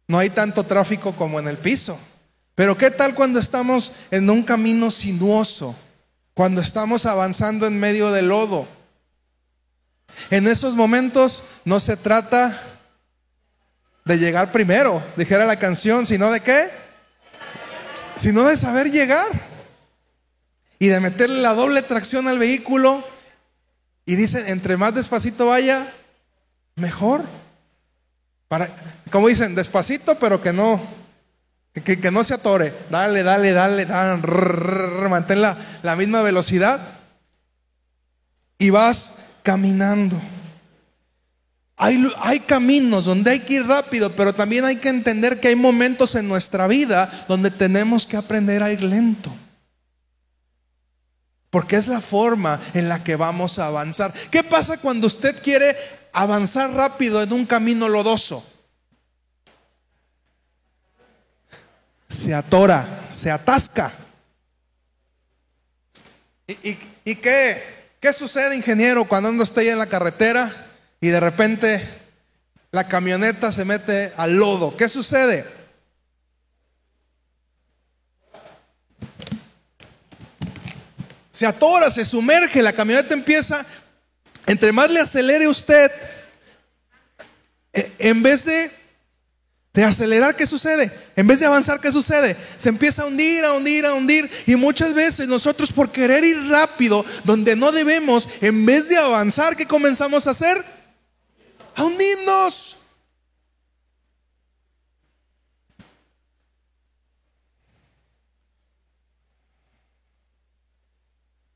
no 0.08 0.20
hay 0.20 0.30
tanto 0.30 0.64
tráfico 0.64 1.14
como 1.14 1.40
en 1.40 1.48
el 1.48 1.58
piso. 1.58 2.00
Pero 2.54 2.78
¿qué 2.78 2.92
tal 2.92 3.16
cuando 3.16 3.40
estamos 3.40 3.94
en 4.12 4.30
un 4.30 4.44
camino 4.44 4.92
sinuoso? 4.92 5.76
Cuando 6.36 6.62
estamos 6.62 7.08
avanzando 7.08 7.66
en 7.66 7.80
medio 7.80 8.12
del 8.12 8.28
lodo. 8.28 8.68
En 10.30 10.48
esos 10.48 10.76
momentos 10.76 11.44
no 11.66 11.80
se 11.80 11.98
trata 11.98 12.62
de 14.06 14.20
llegar 14.20 14.52
primero, 14.52 15.02
dijera 15.18 15.46
la 15.46 15.56
canción, 15.56 16.06
sino 16.06 16.30
de 16.30 16.42
qué? 16.42 16.70
Sino 18.18 18.44
de 18.44 18.56
saber 18.56 18.92
llegar. 18.92 19.26
Y 20.78 20.90
de 20.90 21.00
meterle 21.00 21.42
la 21.42 21.56
doble 21.56 21.82
tracción 21.82 22.28
al 22.28 22.38
vehículo 22.38 23.04
y 24.06 24.16
dicen, 24.16 24.46
entre 24.48 24.78
más 24.78 24.96
despacito 24.96 25.48
vaya, 25.48 25.92
mejor. 26.76 27.24
Para, 28.48 28.70
como 29.12 29.28
dicen, 29.28 29.56
despacito, 29.56 30.18
pero 30.20 30.42
que 30.42 30.52
no, 30.52 30.82
que, 31.74 32.12
no 32.12 32.24
se 32.24 32.34
atore. 32.34 32.74
Dale, 32.90 33.24
dale, 33.24 33.54
dale, 33.54 33.86
dale 33.86 35.10
mantén 35.10 35.42
la, 35.42 35.58
la 35.84 35.96
misma 35.96 36.22
velocidad. 36.22 36.80
Y 38.58 38.70
vas 38.70 39.14
caminando. 39.44 40.20
Hay, 41.78 42.04
hay, 42.20 42.40
caminos 42.42 43.06
donde 43.06 43.32
hay 43.32 43.40
que 43.40 43.56
ir 43.56 43.66
rápido, 43.66 44.12
pero 44.12 44.34
también 44.34 44.66
hay 44.66 44.76
que 44.76 44.90
entender 44.90 45.40
que 45.40 45.48
hay 45.48 45.56
momentos 45.56 46.14
en 46.14 46.28
nuestra 46.28 46.68
vida 46.68 47.10
donde 47.28 47.50
tenemos 47.50 48.06
que 48.06 48.18
aprender 48.18 48.62
a 48.62 48.72
ir 48.72 48.84
lento. 48.84 49.34
Porque 51.52 51.76
es 51.76 51.88
la 51.88 52.02
forma 52.02 52.60
en 52.74 52.90
la 52.90 53.04
que 53.04 53.18
vamos 53.18 53.60
a 53.60 53.68
avanzar. 53.68 54.14
¿Qué 54.32 54.44
pasa 54.44 54.78
cuando 54.78 55.06
usted 55.06 55.44
quiere 55.44 55.76
avanzar 56.14 56.72
rápido 56.72 57.22
en 57.22 57.34
un 57.34 57.46
camino 57.46 57.90
lodoso? 57.90 58.44
Se 62.08 62.34
atora, 62.34 63.08
se 63.12 63.30
atasca. 63.30 63.92
¿Y, 66.48 67.16
qué, 67.16 67.62
qué 68.00 68.14
sucede, 68.14 68.56
ingeniero, 68.56 69.06
cuando 69.06 69.30
anda 69.30 69.44
usted 69.44 69.68
en 69.70 69.78
la 69.78 69.86
carretera 69.86 70.54
y 71.00 71.10
de 71.10 71.20
repente 71.20 71.88
la 72.72 72.88
camioneta 72.88 73.52
se 73.52 73.66
mete 73.66 74.14
al 74.16 74.38
lodo? 74.38 74.76
¿Qué 74.78 74.88
sucede? 74.88 75.46
Se 81.32 81.46
atora, 81.46 81.90
se 81.90 82.06
sumerge, 82.06 82.62
la 82.62 82.74
camioneta 82.74 83.14
empieza, 83.14 83.66
entre 84.46 84.72
más 84.72 84.92
le 84.92 85.00
acelere 85.00 85.48
usted, 85.48 85.92
eh, 87.74 87.92
en 88.00 88.22
vez 88.22 88.46
de 88.46 88.82
de 89.74 89.86
acelerar, 89.86 90.36
¿qué 90.36 90.46
sucede? 90.46 90.92
En 91.16 91.28
vez 91.28 91.40
de 91.40 91.46
avanzar, 91.46 91.80
¿qué 91.80 91.94
sucede? 91.94 92.36
Se 92.58 92.68
empieza 92.68 93.04
a 93.04 93.06
hundir, 93.06 93.46
a 93.46 93.54
hundir, 93.54 93.86
a 93.86 93.94
hundir. 93.94 94.30
Y 94.46 94.58
muchas 94.58 94.94
veces 94.94 95.30
nosotros 95.30 95.72
por 95.72 95.90
querer 95.92 96.26
ir 96.26 96.50
rápido, 96.50 97.06
donde 97.24 97.56
no 97.56 97.72
debemos, 97.72 98.28
en 98.42 98.66
vez 98.66 98.90
de 98.90 98.98
avanzar, 98.98 99.56
¿qué 99.56 99.66
comenzamos 99.66 100.28
a 100.28 100.32
hacer? 100.32 100.62
A 101.76 101.86
hundirnos. 101.86 102.78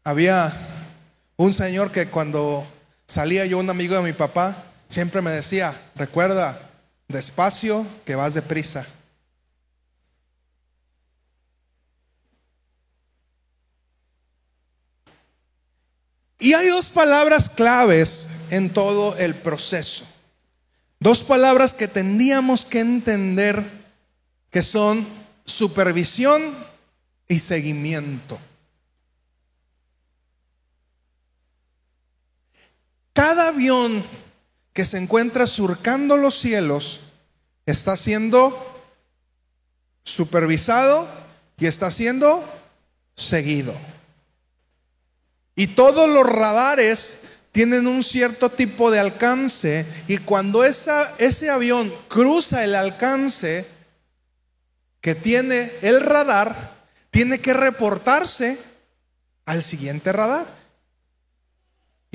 Había 0.07 0.53
un 1.35 1.55
señor 1.55 1.91
que 1.91 2.05
cuando 2.07 2.65
salía 3.07 3.47
yo, 3.47 3.57
un 3.57 3.71
amigo 3.71 3.95
de 3.95 4.03
mi 4.03 4.13
papá, 4.13 4.55
siempre 4.87 5.19
me 5.23 5.31
decía, 5.31 5.75
recuerda, 5.95 6.61
Despacio, 7.07 7.85
que 8.05 8.15
vas 8.15 8.35
deprisa. 8.35 8.85
Y 16.37 16.53
hay 16.53 16.67
dos 16.67 16.91
palabras 16.91 17.49
claves 17.49 18.27
en 18.51 18.71
todo 18.71 19.17
el 19.17 19.33
proceso. 19.33 20.05
Dos 20.99 21.23
palabras 21.23 21.73
que 21.73 21.87
tendríamos 21.87 22.63
que 22.63 22.79
entender 22.79 23.63
que 24.51 24.61
son 24.61 25.07
supervisión 25.45 26.55
y 27.27 27.39
seguimiento. 27.39 28.39
Cada 33.15 33.47
avión 33.47 34.03
que 34.73 34.83
se 34.83 34.97
encuentra 34.97 35.47
surcando 35.47 36.17
los 36.17 36.37
cielos 36.37 36.99
está 37.65 37.95
siendo 37.95 38.83
supervisado 40.03 41.07
y 41.57 41.65
está 41.65 41.91
siendo 41.91 42.43
seguido. 43.15 43.73
Y 45.55 45.67
todos 45.67 46.09
los 46.09 46.27
radares 46.27 47.21
tienen 47.53 47.87
un 47.87 48.03
cierto 48.03 48.49
tipo 48.49 48.91
de 48.91 48.99
alcance 48.99 49.85
y 50.09 50.17
cuando 50.17 50.65
ese 50.65 51.49
avión 51.49 51.93
cruza 52.09 52.65
el 52.65 52.75
alcance 52.75 53.65
que 54.99 55.15
tiene 55.15 55.71
el 55.81 56.01
radar, 56.01 56.83
tiene 57.11 57.39
que 57.39 57.53
reportarse 57.53 58.57
al 59.45 59.63
siguiente 59.63 60.11
radar 60.11 60.64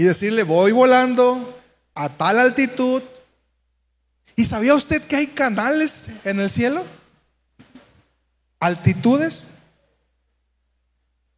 y 0.01 0.05
decirle, 0.05 0.45
voy 0.45 0.73
volando, 0.73 1.61
a 1.95 2.09
tal 2.09 2.39
altitud. 2.39 3.03
¿Y 4.35 4.47
sabía 4.47 4.75
usted 4.75 5.03
que 5.03 5.15
hay 5.15 5.27
canales 5.27 6.07
en 6.25 6.41
el 6.41 6.49
cielo? 6.49 6.87
Altitudes. 8.61 9.51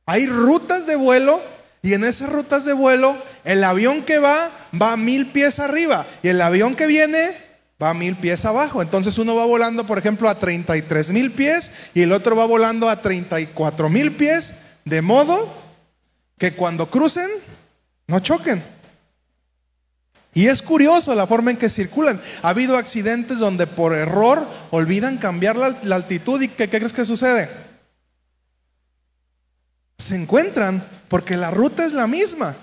Hay 0.06 0.28
rutas 0.28 0.86
de 0.86 0.94
vuelo 0.94 1.42
y 1.82 1.94
en 1.94 2.04
esas 2.04 2.30
rutas 2.30 2.64
de 2.64 2.72
vuelo 2.72 3.20
el 3.42 3.64
avión 3.64 4.04
que 4.04 4.20
va 4.20 4.52
va 4.80 4.92
a 4.92 4.96
mil 4.96 5.26
pies 5.26 5.58
arriba 5.58 6.06
y 6.22 6.28
el 6.28 6.40
avión 6.40 6.76
que 6.76 6.86
viene 6.86 7.36
va 7.82 7.90
a 7.90 7.94
mil 7.94 8.14
pies 8.14 8.44
abajo. 8.44 8.80
Entonces 8.80 9.18
uno 9.18 9.34
va 9.34 9.44
volando, 9.44 9.88
por 9.88 9.98
ejemplo, 9.98 10.28
a 10.28 10.36
33 10.36 11.10
mil 11.10 11.32
pies 11.32 11.72
y 11.94 12.02
el 12.02 12.12
otro 12.12 12.36
va 12.36 12.44
volando 12.44 12.88
a 12.88 13.02
34 13.02 13.88
mil 13.88 14.12
pies, 14.12 14.54
de 14.84 15.02
modo 15.02 15.52
que 16.38 16.52
cuando 16.52 16.86
crucen 16.86 17.28
no 18.06 18.20
choquen. 18.20 18.62
Y 20.34 20.48
es 20.48 20.62
curioso 20.62 21.14
la 21.14 21.26
forma 21.26 21.50
en 21.50 21.58
que 21.58 21.68
circulan. 21.68 22.20
Ha 22.42 22.50
habido 22.50 22.76
accidentes 22.76 23.38
donde 23.38 23.66
por 23.66 23.92
error 23.92 24.46
olvidan 24.70 25.18
cambiar 25.18 25.56
la, 25.56 25.94
altitud 25.94 26.40
y 26.40 26.48
¿qué, 26.48 26.68
crees 26.68 26.92
que 26.92 27.04
sucede? 27.04 27.50
Se 29.98 30.16
encuentran 30.16 30.82
porque 31.08 31.36
la 31.36 31.50
ruta 31.50 31.84
es 31.84 31.92
la 31.92 32.06
misma. 32.06 32.56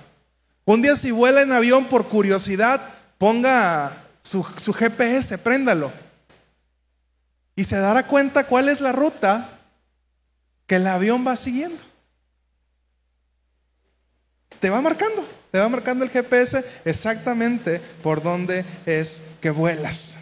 Un 0.66 0.82
día 0.82 0.96
si 0.96 1.12
vuela 1.12 1.42
en 1.42 1.52
avión 1.52 1.86
por 1.86 2.08
curiosidad, 2.08 2.82
ponga 3.18 3.92
su, 4.24 4.46
su 4.58 4.74
GPS, 4.74 5.38
préndalo. 5.38 5.92
Y 7.56 7.66
se 7.66 7.78
dará 7.78 8.08
cuenta 8.08 8.46
cuál 8.48 8.70
es 8.70 8.82
la 8.82 8.94
ruta 8.94 9.50
que 10.66 10.78
el 10.78 10.88
avión 10.88 11.26
va 11.26 11.36
siguiendo. 11.36 11.89
Te 14.60 14.70
va 14.70 14.82
marcando. 14.82 15.28
Te 15.52 15.58
va 15.58 15.68
marcando 15.68 16.06
el 16.06 16.12
GPS 16.12 16.64
exactamente 16.86 17.82
por 18.04 18.22
dónde 18.22 18.64
es 18.86 19.24
que 19.42 19.50
vuelas. 19.50 20.18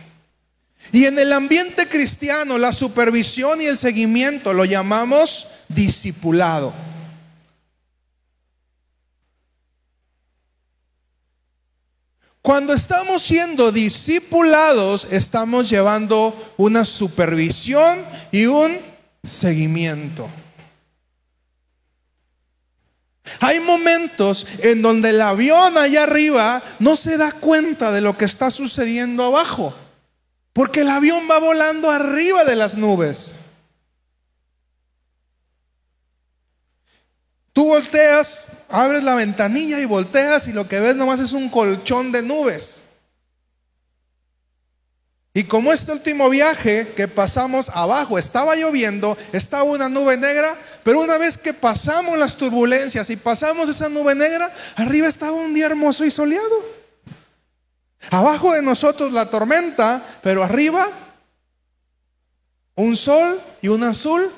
Y 0.94 1.06
en 1.06 1.20
el 1.20 1.34
ambiente 1.34 1.88
cristiano, 1.88 2.58
la 2.58 2.72
supervisión 2.72 3.62
y 3.62 3.66
el 3.66 3.78
seguimiento 3.78 4.54
lo 4.54 4.64
llamamos 4.64 5.48
discipulado. 5.68 6.74
Cuando 12.42 12.74
estamos 12.74 13.24
siendo 13.24 13.74
discipulados, 13.74 15.10
estamos 15.12 15.70
llevando 15.70 16.54
una 16.56 16.86
supervisión 16.86 18.00
y 18.32 18.46
un 18.46 18.78
seguimiento. 19.26 20.30
Hay 23.40 23.60
momentos 23.60 24.48
en 24.60 24.82
donde 24.82 25.10
el 25.10 25.22
avión 25.22 25.78
allá 25.78 26.04
arriba 26.04 26.64
no 26.80 26.96
se 26.96 27.18
da 27.18 27.32
cuenta 27.32 27.92
de 27.92 28.02
lo 28.02 28.18
que 28.18 28.26
está 28.26 28.52
sucediendo 28.52 29.24
abajo, 29.24 29.76
porque 30.54 30.82
el 30.82 30.90
avión 30.90 31.28
va 31.30 31.40
volando 31.40 31.92
arriba 31.92 32.44
de 32.44 32.56
las 32.56 32.78
nubes. 32.78 33.36
Tú 37.54 37.66
volteas, 37.66 38.46
abres 38.70 39.04
la 39.04 39.16
ventanilla 39.16 39.80
y 39.80 39.86
volteas 39.86 40.48
y 40.48 40.54
lo 40.54 40.68
que 40.68 40.80
ves 40.80 40.96
nomás 40.96 41.20
es 41.20 41.32
un 41.32 41.50
colchón 41.50 42.12
de 42.12 42.22
nubes. 42.22 42.87
Y 45.38 45.44
como 45.44 45.72
este 45.72 45.92
último 45.92 46.32
viaje 46.32 46.94
que 46.96 47.08
pasamos 47.08 47.70
abajo, 47.70 48.18
estaba 48.18 48.56
lloviendo, 48.56 49.16
estaba 49.32 49.62
una 49.62 49.88
nube 49.88 50.18
negra, 50.18 50.56
pero 50.84 51.00
una 51.00 51.20
vez 51.20 51.38
que 51.38 51.54
pasamos 51.54 52.18
las 52.18 52.36
turbulencias 52.36 53.08
y 53.12 53.18
pasamos 53.18 53.70
esa 53.70 53.88
nube 53.88 54.16
negra, 54.16 54.52
arriba 54.76 55.08
estaba 55.08 55.34
un 55.34 55.54
día 55.54 55.68
hermoso 55.68 56.04
y 56.04 56.10
soleado. 56.10 56.56
Abajo 58.10 58.54
de 58.54 58.64
nosotros 58.64 59.12
la 59.12 59.30
tormenta, 59.30 60.04
pero 60.24 60.44
arriba 60.44 60.90
un 62.74 62.96
sol 62.96 63.40
y 63.62 63.68
un 63.68 63.84
azul 63.84 64.32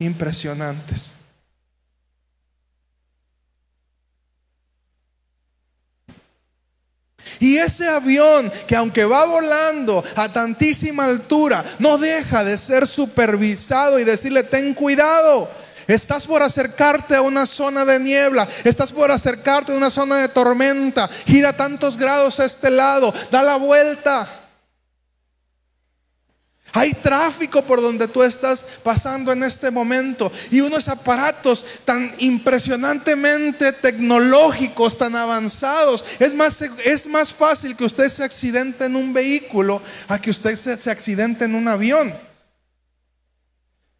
impresionantes. 0.00 1.14
Y 7.40 7.56
ese 7.56 7.88
avión 7.88 8.50
que 8.66 8.76
aunque 8.76 9.04
va 9.04 9.24
volando 9.24 10.04
a 10.16 10.32
tantísima 10.32 11.04
altura, 11.04 11.64
no 11.78 11.98
deja 11.98 12.44
de 12.44 12.56
ser 12.58 12.86
supervisado 12.86 13.98
y 13.98 14.04
decirle, 14.04 14.42
ten 14.42 14.74
cuidado. 14.74 15.48
Estás 15.86 16.26
por 16.26 16.42
acercarte 16.42 17.16
a 17.16 17.22
una 17.22 17.44
zona 17.44 17.84
de 17.84 17.98
niebla, 17.98 18.48
estás 18.64 18.92
por 18.92 19.10
acercarte 19.10 19.72
a 19.72 19.76
una 19.76 19.90
zona 19.90 20.18
de 20.18 20.28
tormenta, 20.28 21.08
gira 21.26 21.52
tantos 21.52 21.96
grados 21.96 22.38
a 22.40 22.44
este 22.44 22.70
lado, 22.70 23.12
da 23.30 23.42
la 23.42 23.56
vuelta. 23.56 24.41
Hay 26.74 26.94
tráfico 26.94 27.62
por 27.62 27.82
donde 27.82 28.08
tú 28.08 28.22
estás 28.22 28.64
pasando 28.82 29.30
en 29.30 29.42
este 29.42 29.70
momento 29.70 30.32
y 30.50 30.60
unos 30.62 30.88
aparatos 30.88 31.66
tan 31.84 32.14
impresionantemente 32.18 33.72
tecnológicos, 33.72 34.96
tan 34.96 35.14
avanzados. 35.14 36.02
Es 36.18 36.34
más, 36.34 36.62
es 36.82 37.06
más 37.06 37.30
fácil 37.30 37.76
que 37.76 37.84
usted 37.84 38.08
se 38.08 38.24
accidente 38.24 38.86
en 38.86 38.96
un 38.96 39.12
vehículo 39.12 39.82
a 40.08 40.18
que 40.18 40.30
usted 40.30 40.56
se, 40.56 40.78
se 40.78 40.90
accidente 40.90 41.44
en 41.44 41.54
un 41.54 41.68
avión. 41.68 42.14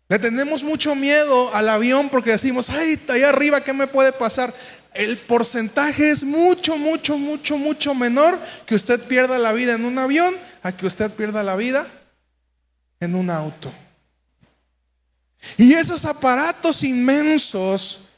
Le 0.08 0.18
tenemos 0.18 0.64
mucho 0.64 0.94
miedo 0.94 1.54
al 1.54 1.68
avión 1.68 2.08
porque 2.08 2.30
decimos, 2.30 2.70
ay, 2.70 2.98
allá 3.08 3.28
arriba, 3.28 3.62
¿qué 3.62 3.74
me 3.74 3.86
puede 3.86 4.12
pasar? 4.12 4.52
El 4.94 5.18
porcentaje 5.18 6.10
es 6.10 6.24
mucho, 6.24 6.78
mucho, 6.78 7.18
mucho, 7.18 7.58
mucho 7.58 7.94
menor 7.94 8.38
que 8.64 8.74
usted 8.74 8.98
pierda 8.98 9.38
la 9.38 9.52
vida 9.52 9.74
en 9.74 9.84
un 9.84 9.98
avión 9.98 10.34
a 10.62 10.72
que 10.72 10.86
usted 10.86 11.10
pierda 11.10 11.42
la 11.42 11.56
vida 11.56 11.86
en 13.02 13.16
un 13.16 13.30
auto. 13.30 13.72
Y 15.56 15.72
esos 15.72 16.04
aparatos 16.04 16.84
inmensos 16.84 18.08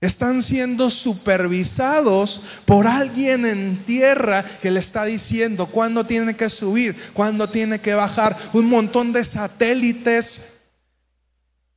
están 0.00 0.42
siendo 0.42 0.88
supervisados 0.88 2.40
por 2.64 2.86
alguien 2.86 3.44
en 3.44 3.84
tierra 3.84 4.42
que 4.42 4.70
le 4.70 4.80
está 4.80 5.04
diciendo 5.04 5.66
cuándo 5.66 6.06
tiene 6.06 6.34
que 6.34 6.48
subir, 6.48 6.96
cuándo 7.12 7.50
tiene 7.50 7.78
que 7.78 7.92
bajar. 7.92 8.34
Un 8.54 8.70
montón 8.70 9.12
de 9.12 9.22
satélites 9.22 10.44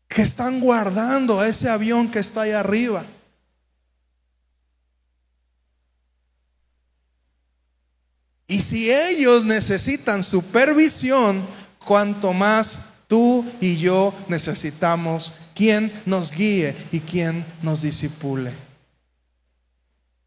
que 0.07 0.21
están 0.21 0.61
guardando 0.61 1.41
a 1.41 1.47
ese 1.49 1.69
avión 1.69 2.09
que 2.09 2.19
está 2.19 2.43
ahí 2.43 2.51
arriba. 2.51 3.03
Y 8.47 8.61
si 8.61 8.89
ellos 8.93 9.43
necesitan 9.43 10.23
supervisión, 10.23 11.45
cuanto 11.85 12.33
más 12.33 12.79
tú 13.07 13.45
y 13.61 13.77
yo 13.77 14.13
necesitamos 14.27 15.33
quien 15.53 15.91
nos 16.05 16.31
guíe 16.31 16.75
y 16.91 16.99
quien 16.99 17.45
nos 17.61 17.81
disipule. 17.81 18.51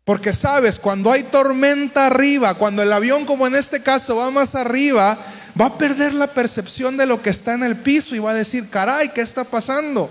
Porque 0.04 0.32
sabes, 0.32 0.78
cuando 0.78 1.10
hay 1.10 1.24
tormenta 1.24 2.06
arriba, 2.06 2.54
cuando 2.54 2.82
el 2.82 2.92
avión 2.92 3.26
como 3.26 3.46
en 3.46 3.56
este 3.56 3.82
caso 3.82 4.14
va 4.14 4.30
más 4.30 4.54
arriba, 4.54 5.18
va 5.60 5.66
a 5.66 5.78
perder 5.78 6.14
la 6.14 6.28
percepción 6.28 6.96
de 6.96 7.06
lo 7.06 7.20
que 7.20 7.30
está 7.30 7.54
en 7.54 7.64
el 7.64 7.76
piso 7.76 8.14
y 8.14 8.20
va 8.20 8.30
a 8.30 8.34
decir, 8.34 8.70
caray, 8.70 9.08
¿qué 9.08 9.22
está 9.22 9.42
pasando? 9.42 10.08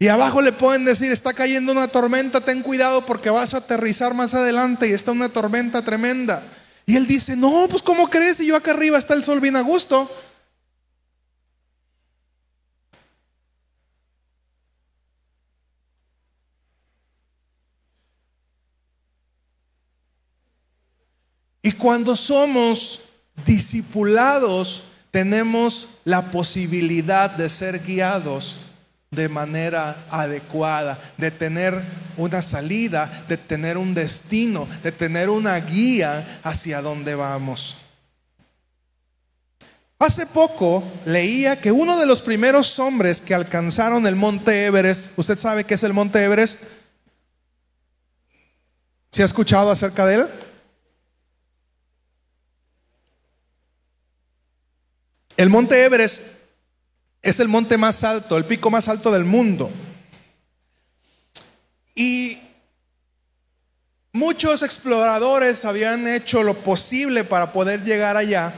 Y 0.00 0.08
abajo 0.08 0.42
le 0.42 0.50
pueden 0.50 0.84
decir, 0.84 1.12
está 1.12 1.32
cayendo 1.32 1.70
una 1.70 1.86
tormenta, 1.86 2.40
ten 2.40 2.62
cuidado 2.62 3.06
porque 3.06 3.30
vas 3.30 3.54
a 3.54 3.58
aterrizar 3.58 4.14
más 4.14 4.34
adelante 4.34 4.88
y 4.88 4.92
está 4.92 5.12
una 5.12 5.28
tormenta 5.28 5.82
tremenda. 5.82 6.42
Y 6.90 6.96
él 6.96 7.06
dice, 7.06 7.36
no, 7.36 7.68
pues 7.70 7.82
¿cómo 7.82 8.10
crees? 8.10 8.40
Y 8.40 8.46
yo 8.46 8.56
acá 8.56 8.72
arriba 8.72 8.98
está 8.98 9.14
el 9.14 9.22
sol 9.22 9.38
bien 9.38 9.54
a 9.54 9.60
gusto. 9.60 10.10
Y 21.62 21.70
cuando 21.70 22.16
somos 22.16 23.02
discipulados, 23.46 24.82
tenemos 25.12 26.00
la 26.02 26.32
posibilidad 26.32 27.30
de 27.30 27.48
ser 27.48 27.78
guiados 27.78 28.58
de 29.10 29.28
manera 29.28 30.06
adecuada, 30.08 30.98
de 31.16 31.32
tener 31.32 31.82
una 32.16 32.42
salida, 32.42 33.24
de 33.28 33.36
tener 33.36 33.76
un 33.76 33.92
destino, 33.92 34.68
de 34.84 34.92
tener 34.92 35.28
una 35.28 35.58
guía 35.58 36.40
hacia 36.44 36.80
donde 36.80 37.16
vamos. 37.16 37.76
Hace 39.98 40.26
poco 40.26 40.84
leía 41.04 41.60
que 41.60 41.72
uno 41.72 41.98
de 41.98 42.06
los 42.06 42.22
primeros 42.22 42.78
hombres 42.78 43.20
que 43.20 43.34
alcanzaron 43.34 44.06
el 44.06 44.16
monte 44.16 44.66
Everest, 44.66 45.10
¿usted 45.16 45.36
sabe 45.36 45.64
qué 45.64 45.74
es 45.74 45.82
el 45.82 45.92
monte 45.92 46.24
Everest? 46.24 46.62
¿Se 49.10 49.22
ha 49.22 49.26
escuchado 49.26 49.72
acerca 49.72 50.06
de 50.06 50.14
él? 50.14 50.26
El 55.36 55.50
monte 55.50 55.84
Everest 55.84 56.22
es 57.22 57.40
el 57.40 57.48
monte 57.48 57.76
más 57.76 58.02
alto, 58.04 58.36
el 58.36 58.44
pico 58.44 58.70
más 58.70 58.88
alto 58.88 59.10
del 59.10 59.24
mundo. 59.24 59.70
Y 61.94 62.38
muchos 64.12 64.62
exploradores 64.62 65.64
habían 65.64 66.08
hecho 66.08 66.42
lo 66.42 66.54
posible 66.54 67.24
para 67.24 67.52
poder 67.52 67.84
llegar 67.84 68.16
allá. 68.16 68.54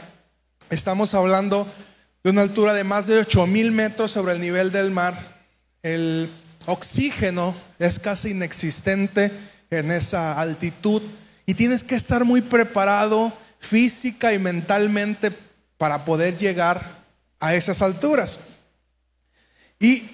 Estamos 0.70 1.14
hablando 1.14 1.66
de 2.22 2.30
una 2.30 2.42
altura 2.42 2.72
de 2.72 2.84
más 2.84 3.08
de 3.08 3.18
8 3.18 3.46
mil 3.46 3.72
metros 3.72 4.12
sobre 4.12 4.34
el 4.34 4.40
nivel 4.40 4.70
del 4.70 4.90
mar. 4.90 5.18
El 5.82 6.30
oxígeno 6.66 7.56
es 7.78 7.98
casi 7.98 8.30
inexistente 8.30 9.32
en 9.70 9.90
esa 9.90 10.38
altitud 10.38 11.02
y 11.46 11.54
tienes 11.54 11.82
que 11.82 11.96
estar 11.96 12.24
muy 12.24 12.42
preparado 12.42 13.32
física 13.58 14.32
y 14.32 14.38
mentalmente 14.38 15.32
para 15.78 16.04
poder 16.04 16.38
llegar 16.38 17.02
a 17.40 17.54
esas 17.54 17.82
alturas. 17.82 18.51
Y 19.82 20.08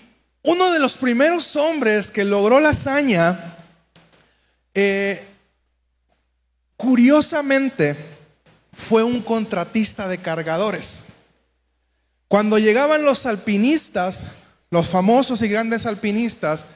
uno 0.45 0.73
de 0.73 0.79
los 0.79 0.97
primeros 0.97 1.55
hombres 1.55 2.11
que 2.11 2.25
logró 2.25 2.59
la 2.59 2.71
hazaña, 2.71 3.55
eh, 4.73 5.23
curiosamente, 6.79 7.95
fue 8.73 9.05
un 9.05 9.21
contratista 9.21 10.09
de 10.09 10.17
cargadores. 10.17 11.05
Cuando 12.29 12.59
llegaban 12.59 13.05
los 13.05 13.27
alpinistas, 13.27 14.25
los 14.71 14.89
famosos 14.89 15.43
y 15.43 15.49
grandes 15.49 15.85
alpinistas, 15.85 16.67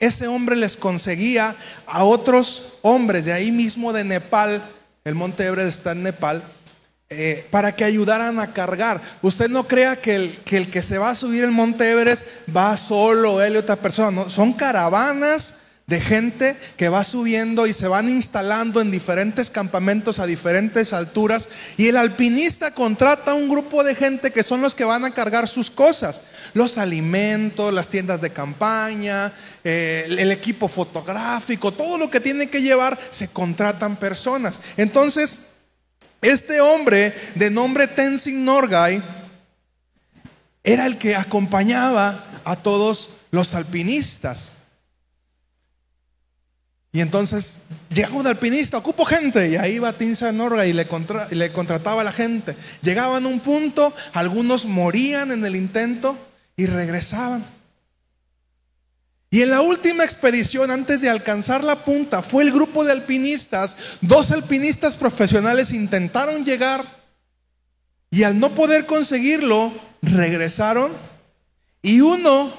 ese 0.00 0.26
hombre 0.26 0.56
les 0.56 0.76
conseguía 0.76 1.54
a 1.86 2.02
otros 2.02 2.72
hombres 2.82 3.26
de 3.26 3.32
ahí 3.32 3.52
mismo 3.52 3.92
de 3.92 4.02
Nepal, 4.02 4.68
el 5.04 5.14
monte 5.14 5.44
Everest 5.44 5.78
está 5.78 5.92
en 5.92 6.02
Nepal, 6.02 6.42
eh, 7.12 7.44
para 7.50 7.74
que 7.74 7.82
ayudaran 7.82 8.38
a 8.38 8.52
cargar. 8.52 9.00
Usted 9.20 9.48
no 9.48 9.66
crea 9.66 9.96
que 9.96 10.14
el, 10.14 10.70
que 10.70 10.80
se 10.80 10.96
va 10.96 11.10
a 11.10 11.16
subir 11.16 11.42
el 11.42 11.50
Monte 11.50 11.90
Everest 11.90 12.24
va 12.54 12.76
solo, 12.76 13.42
él 13.42 13.54
y 13.54 13.56
otra 13.56 13.74
persona. 13.74 14.30
son 14.30 14.52
caravanas 14.52 15.56
de 15.88 16.00
gente 16.00 16.56
que 16.76 16.88
va 16.88 17.02
subiendo 17.02 17.66
y 17.66 17.72
se 17.72 17.88
van 17.88 18.08
instalando 18.08 18.80
en 18.80 18.92
diferentes 18.92 19.50
campamentos 19.50 20.20
a 20.20 20.26
diferentes 20.26 20.92
alturas. 20.92 21.48
Y 21.76 21.88
el 21.88 21.96
alpinista 21.96 22.72
contrata 22.72 23.32
a 23.32 23.34
un 23.34 23.48
grupo 23.48 23.82
de 23.82 23.96
gente 23.96 24.30
que 24.30 24.44
son 24.44 24.60
los 24.60 24.76
que 24.76 24.84
van 24.84 25.04
a 25.04 25.12
cargar 25.12 25.48
sus 25.48 25.68
cosas. 25.68 26.22
Los 26.54 26.78
alimentos, 26.78 27.74
las 27.74 27.88
tiendas 27.88 28.20
de 28.20 28.30
campaña, 28.30 29.32
eh, 29.64 30.06
el 30.08 30.30
equipo 30.30 30.68
fotográfico, 30.68 31.72
todo 31.72 31.98
lo 31.98 32.08
que 32.08 32.20
tiene 32.20 32.48
que 32.48 32.62
llevar, 32.62 32.96
se 33.10 33.26
contratan 33.26 33.96
personas. 33.96 34.60
Entonces, 34.76 35.40
este 36.22 36.60
hombre 36.60 37.14
de 37.34 37.50
nombre 37.50 37.88
Tenzin 37.88 38.44
Norgay 38.44 39.02
era 40.62 40.86
el 40.86 40.98
que 40.98 41.16
acompañaba 41.16 42.42
a 42.44 42.56
todos 42.56 43.16
los 43.30 43.54
alpinistas. 43.54 44.56
Y 46.92 47.00
entonces 47.00 47.60
llegaba 47.88 48.16
un 48.16 48.26
alpinista, 48.26 48.76
ocupo 48.76 49.04
gente, 49.04 49.48
y 49.48 49.56
ahí 49.56 49.74
iba 49.74 49.92
Tenzin 49.92 50.36
Norgay 50.36 50.70
y 50.70 50.72
le, 50.72 50.88
y 51.30 51.34
le 51.36 51.52
contrataba 51.52 52.02
a 52.02 52.04
la 52.04 52.12
gente. 52.12 52.56
Llegaban 52.82 53.24
a 53.24 53.28
un 53.28 53.40
punto, 53.40 53.94
algunos 54.12 54.66
morían 54.66 55.30
en 55.30 55.44
el 55.44 55.54
intento 55.56 56.18
y 56.56 56.66
regresaban. 56.66 57.59
Y 59.32 59.42
en 59.42 59.50
la 59.50 59.60
última 59.60 60.02
expedición, 60.02 60.72
antes 60.72 61.00
de 61.00 61.08
alcanzar 61.08 61.62
la 61.62 61.84
punta, 61.84 62.20
fue 62.20 62.42
el 62.42 62.50
grupo 62.50 62.82
de 62.82 62.90
alpinistas. 62.90 63.76
Dos 64.00 64.32
alpinistas 64.32 64.96
profesionales 64.96 65.72
intentaron 65.72 66.44
llegar 66.44 66.98
y 68.10 68.24
al 68.24 68.40
no 68.40 68.50
poder 68.50 68.86
conseguirlo, 68.86 69.72
regresaron. 70.02 70.90
Y 71.80 72.00
uno 72.00 72.52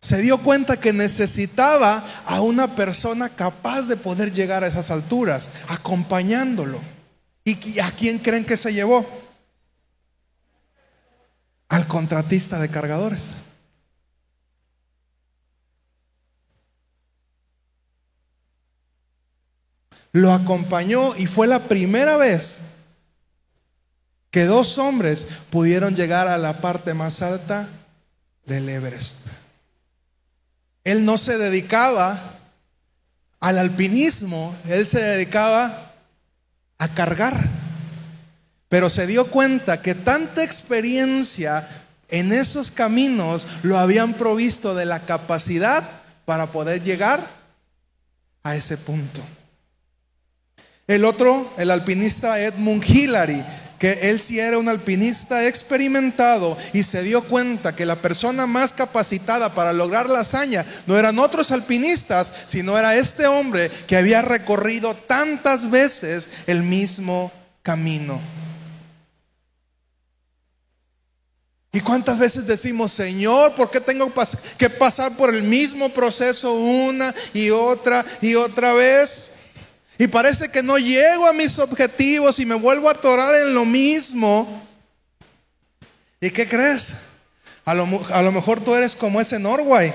se 0.00 0.22
dio 0.22 0.38
cuenta 0.38 0.80
que 0.80 0.94
necesitaba 0.94 2.02
a 2.24 2.40
una 2.40 2.74
persona 2.74 3.28
capaz 3.28 3.82
de 3.82 3.96
poder 3.98 4.32
llegar 4.32 4.64
a 4.64 4.68
esas 4.68 4.90
alturas, 4.90 5.50
acompañándolo. 5.68 6.80
¿Y 7.44 7.78
a 7.78 7.90
quién 7.90 8.18
creen 8.18 8.46
que 8.46 8.56
se 8.56 8.72
llevó? 8.72 9.06
Al 11.68 11.86
contratista 11.86 12.58
de 12.58 12.70
cargadores. 12.70 13.32
Lo 20.12 20.32
acompañó 20.32 21.16
y 21.16 21.26
fue 21.26 21.46
la 21.46 21.60
primera 21.60 22.16
vez 22.16 22.62
que 24.30 24.44
dos 24.44 24.78
hombres 24.78 25.26
pudieron 25.50 25.94
llegar 25.96 26.28
a 26.28 26.38
la 26.38 26.60
parte 26.60 26.94
más 26.94 27.22
alta 27.22 27.68
del 28.46 28.68
Everest. 28.68 29.26
Él 30.84 31.04
no 31.04 31.18
se 31.18 31.38
dedicaba 31.38 32.18
al 33.40 33.58
alpinismo, 33.58 34.54
él 34.68 34.86
se 34.86 35.00
dedicaba 35.00 35.92
a 36.78 36.88
cargar, 36.88 37.38
pero 38.68 38.88
se 38.88 39.06
dio 39.06 39.26
cuenta 39.26 39.82
que 39.82 39.94
tanta 39.94 40.42
experiencia 40.42 41.68
en 42.08 42.32
esos 42.32 42.70
caminos 42.70 43.46
lo 43.62 43.78
habían 43.78 44.14
provisto 44.14 44.74
de 44.74 44.86
la 44.86 45.00
capacidad 45.00 45.88
para 46.24 46.48
poder 46.48 46.82
llegar 46.82 47.26
a 48.42 48.56
ese 48.56 48.76
punto. 48.76 49.22
El 50.86 51.04
otro, 51.04 51.52
el 51.58 51.70
alpinista 51.70 52.40
Edmund 52.40 52.84
Hillary, 52.84 53.44
que 53.82 53.98
él 54.02 54.20
sí 54.20 54.38
era 54.38 54.58
un 54.58 54.68
alpinista 54.68 55.48
experimentado 55.48 56.56
y 56.72 56.84
se 56.84 57.02
dio 57.02 57.20
cuenta 57.24 57.74
que 57.74 57.84
la 57.84 57.96
persona 57.96 58.46
más 58.46 58.72
capacitada 58.72 59.54
para 59.54 59.72
lograr 59.72 60.08
la 60.08 60.20
hazaña 60.20 60.64
no 60.86 60.96
eran 60.96 61.18
otros 61.18 61.50
alpinistas, 61.50 62.32
sino 62.46 62.78
era 62.78 62.94
este 62.94 63.26
hombre 63.26 63.70
que 63.88 63.96
había 63.96 64.22
recorrido 64.22 64.94
tantas 64.94 65.68
veces 65.68 66.30
el 66.46 66.62
mismo 66.62 67.32
camino. 67.64 68.20
¿Y 71.72 71.80
cuántas 71.80 72.18
veces 72.20 72.46
decimos, 72.46 72.92
Señor, 72.92 73.54
¿por 73.56 73.68
qué 73.68 73.80
tengo 73.80 74.12
que 74.58 74.70
pasar 74.70 75.16
por 75.16 75.34
el 75.34 75.42
mismo 75.42 75.88
proceso 75.88 76.52
una 76.52 77.12
y 77.34 77.50
otra 77.50 78.04
y 78.20 78.36
otra 78.36 78.74
vez? 78.74 79.31
Y 80.02 80.08
parece 80.08 80.48
que 80.48 80.64
no 80.64 80.78
llego 80.78 81.28
a 81.28 81.32
mis 81.32 81.60
objetivos 81.60 82.40
y 82.40 82.44
me 82.44 82.56
vuelvo 82.56 82.88
a 82.88 82.90
atorar 82.90 83.36
en 83.36 83.54
lo 83.54 83.64
mismo. 83.64 84.60
¿Y 86.20 86.28
qué 86.28 86.48
crees? 86.48 86.94
A 87.64 87.72
lo, 87.72 87.86
mejor 88.32 88.58
tú 88.58 88.74
eres 88.74 88.96
como 88.96 89.20
ese 89.20 89.38
Norway, 89.38 89.94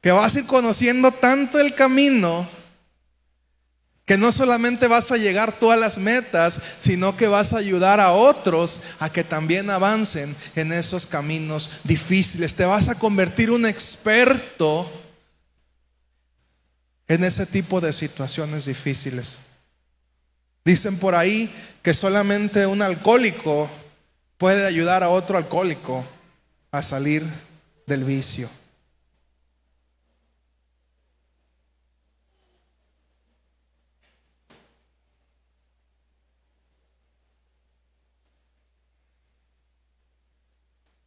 que 0.00 0.12
vas 0.12 0.36
a 0.36 0.38
ir 0.38 0.46
conociendo 0.46 1.10
tanto 1.10 1.58
el 1.58 1.74
camino 1.74 2.48
que 4.04 4.16
no 4.16 4.30
solamente 4.30 4.86
vas 4.86 5.10
a 5.10 5.16
llegar 5.16 5.58
tú 5.58 5.72
a 5.72 5.76
las 5.76 5.98
metas, 5.98 6.60
sino 6.78 7.16
que 7.16 7.26
vas 7.26 7.52
a 7.52 7.58
ayudar 7.58 7.98
a 7.98 8.12
otros 8.12 8.80
a 9.00 9.10
que 9.10 9.24
también 9.24 9.70
avancen 9.70 10.36
en 10.54 10.72
esos 10.72 11.04
caminos 11.04 11.80
difíciles. 11.82 12.54
Te 12.54 12.64
vas 12.64 12.88
a 12.88 12.96
convertir 12.96 13.50
un 13.50 13.66
experto 13.66 14.88
en 17.10 17.24
ese 17.24 17.44
tipo 17.44 17.80
de 17.80 17.92
situaciones 17.92 18.66
difíciles. 18.66 19.40
Dicen 20.64 20.96
por 20.96 21.16
ahí 21.16 21.52
que 21.82 21.92
solamente 21.92 22.66
un 22.66 22.82
alcohólico 22.82 23.68
puede 24.38 24.64
ayudar 24.64 25.02
a 25.02 25.08
otro 25.08 25.36
alcohólico 25.36 26.04
a 26.70 26.80
salir 26.82 27.24
del 27.84 28.04
vicio. 28.04 28.48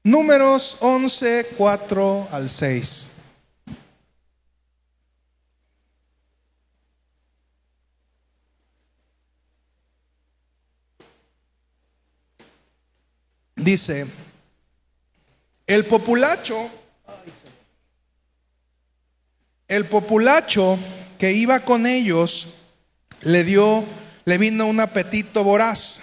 Números 0.04 0.76
11, 0.82 1.48
4 1.58 2.28
al 2.30 2.50
6. 2.50 3.13
Dice, 13.64 14.06
el 15.66 15.86
populacho, 15.86 16.70
el 19.70 19.86
populacho 19.86 20.78
que 21.18 21.32
iba 21.32 21.62
con 21.62 21.86
ellos 21.86 22.58
le 23.22 23.46
dio, 23.46 23.86
le 24.26 24.38
vino 24.38 24.68
un 24.68 24.82
apetito 24.82 25.46
voraz 25.46 26.02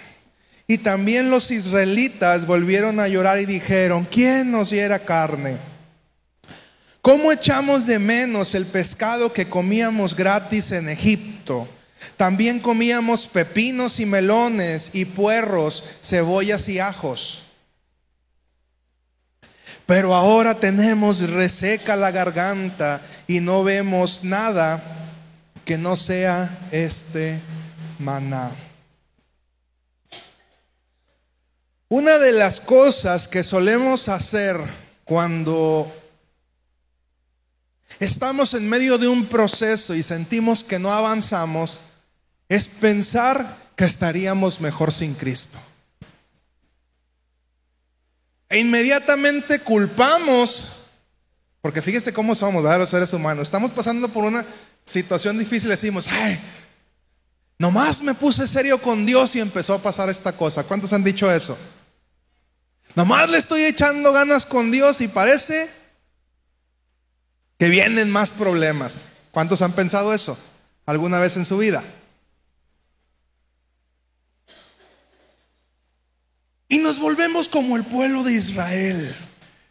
y 0.65 0.79
también 0.79 1.29
los 1.29 1.51
israelitas 1.51 2.47
volvieron 2.47 2.99
a 2.99 3.07
llorar 3.07 3.39
y 3.39 3.45
dijeron, 3.45 4.07
¿quién 4.09 4.49
nos 4.49 4.71
diera 4.71 4.97
carne? 4.97 5.57
¿Cómo 7.03 7.31
echamos 7.31 7.85
de 7.85 7.99
menos 7.99 8.55
el 8.55 8.65
pescado 8.65 9.33
que 9.33 9.47
comíamos 9.47 10.15
gratis 10.15 10.71
en 10.71 10.89
Egipto? 10.89 11.67
También 12.17 12.59
comíamos 12.59 13.27
pepinos 13.27 13.99
y 13.99 14.05
melones 14.05 14.91
y 14.93 15.05
puerros, 15.05 15.83
cebollas 16.01 16.67
y 16.69 16.79
ajos. 16.79 17.50
Pero 19.85 20.15
ahora 20.15 20.55
tenemos 20.55 21.29
reseca 21.29 21.95
la 21.95 22.11
garganta 22.11 23.01
y 23.27 23.39
no 23.39 23.63
vemos 23.63 24.23
nada 24.23 24.81
que 25.65 25.77
no 25.77 25.95
sea 25.95 26.49
este 26.71 27.39
maná. 27.99 28.51
Una 31.89 32.17
de 32.17 32.31
las 32.31 32.61
cosas 32.61 33.27
que 33.27 33.43
solemos 33.43 34.07
hacer 34.07 34.57
cuando 35.03 35.91
estamos 37.99 38.53
en 38.53 38.69
medio 38.69 38.97
de 38.97 39.09
un 39.09 39.25
proceso 39.25 39.93
y 39.93 40.01
sentimos 40.01 40.63
que 40.63 40.79
no 40.79 40.91
avanzamos 40.91 41.81
es 42.47 42.67
pensar 42.67 43.57
que 43.75 43.85
estaríamos 43.85 44.61
mejor 44.61 44.93
sin 44.93 45.15
Cristo. 45.15 45.59
E 48.51 48.59
inmediatamente 48.59 49.59
culpamos, 49.59 50.67
porque 51.61 51.81
fíjense 51.81 52.11
cómo 52.11 52.35
somos, 52.35 52.61
¿verdad? 52.61 52.79
Los 52.79 52.89
seres 52.89 53.13
humanos. 53.13 53.43
Estamos 53.43 53.71
pasando 53.71 54.09
por 54.09 54.25
una 54.25 54.45
situación 54.83 55.39
difícil 55.39 55.69
decimos, 55.69 56.05
ay, 56.09 56.37
nomás 57.57 58.01
me 58.01 58.13
puse 58.13 58.45
serio 58.49 58.81
con 58.81 59.05
Dios 59.05 59.37
y 59.37 59.39
empezó 59.39 59.73
a 59.73 59.81
pasar 59.81 60.09
esta 60.09 60.33
cosa. 60.33 60.65
¿Cuántos 60.65 60.91
han 60.91 61.01
dicho 61.01 61.31
eso? 61.31 61.57
Nomás 62.93 63.29
le 63.29 63.37
estoy 63.37 63.63
echando 63.63 64.11
ganas 64.11 64.45
con 64.45 64.69
Dios 64.69 64.99
y 64.99 65.07
parece 65.07 65.69
que 67.57 67.69
vienen 67.69 68.09
más 68.09 68.31
problemas. 68.31 69.05
¿Cuántos 69.31 69.61
han 69.61 69.71
pensado 69.71 70.13
eso 70.13 70.37
alguna 70.85 71.21
vez 71.21 71.37
en 71.37 71.45
su 71.45 71.57
vida? 71.57 71.85
Y 76.71 76.79
nos 76.79 76.99
volvemos 76.99 77.49
como 77.49 77.75
el 77.75 77.83
pueblo 77.83 78.23
de 78.23 78.31
Israel. 78.31 79.13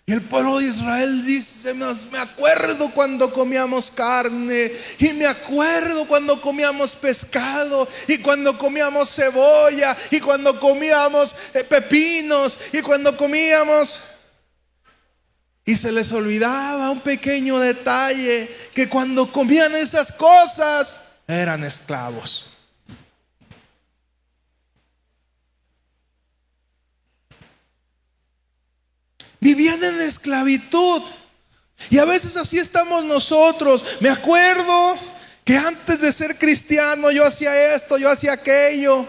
Y 0.04 0.12
el 0.12 0.20
pueblo 0.20 0.58
de 0.58 0.66
Israel 0.66 1.24
dice, 1.24 1.72
me 1.72 2.18
acuerdo 2.18 2.90
cuando 2.90 3.32
comíamos 3.32 3.90
carne, 3.90 4.70
y 4.98 5.08
me 5.14 5.24
acuerdo 5.24 6.06
cuando 6.06 6.38
comíamos 6.42 6.94
pescado, 6.94 7.88
y 8.06 8.18
cuando 8.18 8.58
comíamos 8.58 9.14
cebolla, 9.14 9.96
y 10.10 10.20
cuando 10.20 10.60
comíamos 10.60 11.34
eh, 11.54 11.64
pepinos, 11.64 12.58
y 12.70 12.82
cuando 12.82 13.16
comíamos... 13.16 14.02
Y 15.64 15.76
se 15.76 15.92
les 15.92 16.12
olvidaba 16.12 16.90
un 16.90 17.00
pequeño 17.00 17.58
detalle, 17.60 18.54
que 18.74 18.90
cuando 18.90 19.32
comían 19.32 19.74
esas 19.74 20.12
cosas 20.12 21.00
eran 21.26 21.64
esclavos. 21.64 22.49
Vivían 29.40 29.82
en 29.82 30.00
esclavitud. 30.00 31.02
Y 31.88 31.98
a 31.98 32.04
veces 32.04 32.36
así 32.36 32.58
estamos 32.58 33.04
nosotros. 33.04 33.84
Me 34.00 34.10
acuerdo 34.10 34.96
que 35.44 35.56
antes 35.56 36.00
de 36.00 36.12
ser 36.12 36.38
cristiano 36.38 37.10
yo 37.10 37.24
hacía 37.24 37.74
esto, 37.74 37.96
yo 37.96 38.10
hacía 38.10 38.34
aquello. 38.34 39.06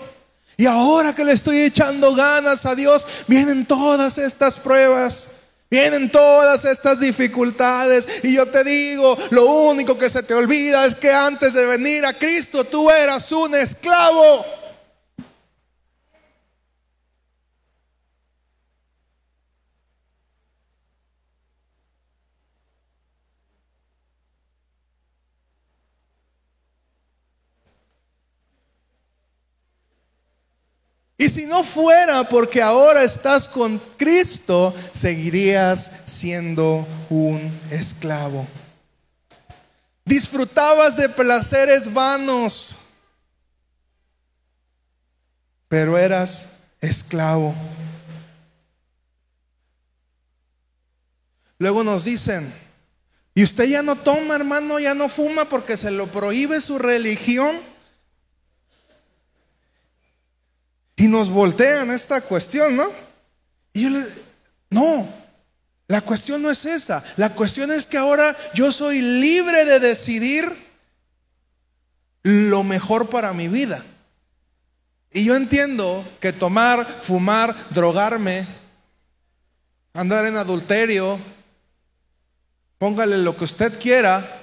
Y 0.58 0.66
ahora 0.66 1.14
que 1.14 1.26
le 1.26 1.34
estoy 1.34 1.62
echando 1.62 2.16
ganas 2.16 2.66
a 2.66 2.76
Dios, 2.76 3.06
vienen 3.28 3.66
todas 3.66 4.18
estas 4.18 4.58
pruebas. 4.58 5.32
Vienen 5.72 6.10
todas 6.12 6.66
estas 6.66 7.00
dificultades 7.00 8.06
y 8.24 8.34
yo 8.34 8.46
te 8.46 8.62
digo, 8.62 9.18
lo 9.30 9.46
único 9.46 9.98
que 9.98 10.10
se 10.10 10.22
te 10.22 10.34
olvida 10.34 10.86
es 10.86 10.96
que 10.96 11.14
antes 11.14 11.54
de 11.54 11.66
venir 11.66 12.06
a 12.06 12.12
Cristo 12.12 12.66
tú 12.66 12.92
eras 12.92 13.32
un 13.32 13.56
esclavo. 13.56 14.46
Y 31.22 31.30
si 31.42 31.48
no 31.48 31.64
fuera 31.64 32.30
porque 32.30 32.62
ahora 32.62 33.02
estás 33.02 33.48
con 33.48 33.80
Cristo, 33.98 34.76
seguirías 34.94 35.90
siendo 36.06 36.88
un 37.10 37.52
esclavo. 37.72 38.46
Disfrutabas 40.06 40.96
de 40.96 41.10
placeres 41.10 41.92
vanos, 41.92 42.78
pero 45.68 45.98
eras 45.98 46.58
esclavo. 46.80 47.56
Luego 51.58 51.84
nos 51.84 52.04
dicen, 52.04 52.54
y 53.34 53.44
usted 53.44 53.64
ya 53.64 53.82
no 53.82 53.96
toma, 53.96 54.36
hermano, 54.36 54.80
ya 54.80 54.94
no 54.94 55.10
fuma 55.10 55.46
porque 55.46 55.76
se 55.76 55.90
lo 55.90 56.06
prohíbe 56.06 56.62
su 56.62 56.78
religión. 56.78 57.71
Y 60.96 61.08
nos 61.08 61.30
voltean 61.30 61.92
esta 61.92 62.22
cuestión, 62.22 62.76
¿no? 62.76 62.90
Y 63.74 63.84
yo 63.84 63.90
le, 63.90 64.06
no, 64.70 65.08
la 65.88 66.02
cuestión 66.02 66.42
no 66.42 66.50
es 66.50 66.66
esa. 66.66 67.04
La 67.18 67.30
cuestión 67.30 67.72
es 67.72 67.86
que 67.86 67.98
ahora 67.98 68.36
yo 68.54 68.72
soy 68.72 69.02
libre 69.02 69.66
de 69.66 69.80
decidir 69.80 70.50
lo 72.24 72.64
mejor 72.64 73.10
para 73.10 73.34
mi 73.34 73.48
vida. 73.48 73.84
Y 75.12 75.26
yo 75.26 75.36
entiendo 75.36 76.06
que 76.22 76.32
tomar, 76.32 76.88
fumar, 77.02 77.54
drogarme, 77.72 78.48
andar 79.94 80.26
en 80.26 80.38
adulterio, 80.38 81.20
póngale 82.78 83.18
lo 83.18 83.36
que 83.36 83.44
usted 83.44 83.78
quiera, 83.78 84.41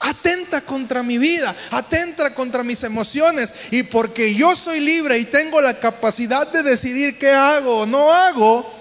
atenta 0.00 0.62
contra 0.62 1.02
mi 1.02 1.18
vida, 1.18 1.54
atenta 1.70 2.34
contra 2.34 2.64
mis 2.64 2.82
emociones. 2.82 3.54
Y 3.70 3.84
porque 3.84 4.34
yo 4.34 4.56
soy 4.56 4.80
libre 4.80 5.18
y 5.18 5.26
tengo 5.26 5.60
la 5.60 5.78
capacidad 5.78 6.50
de 6.50 6.62
decidir 6.62 7.18
qué 7.18 7.30
hago 7.30 7.80
o 7.80 7.86
no 7.86 8.12
hago, 8.12 8.80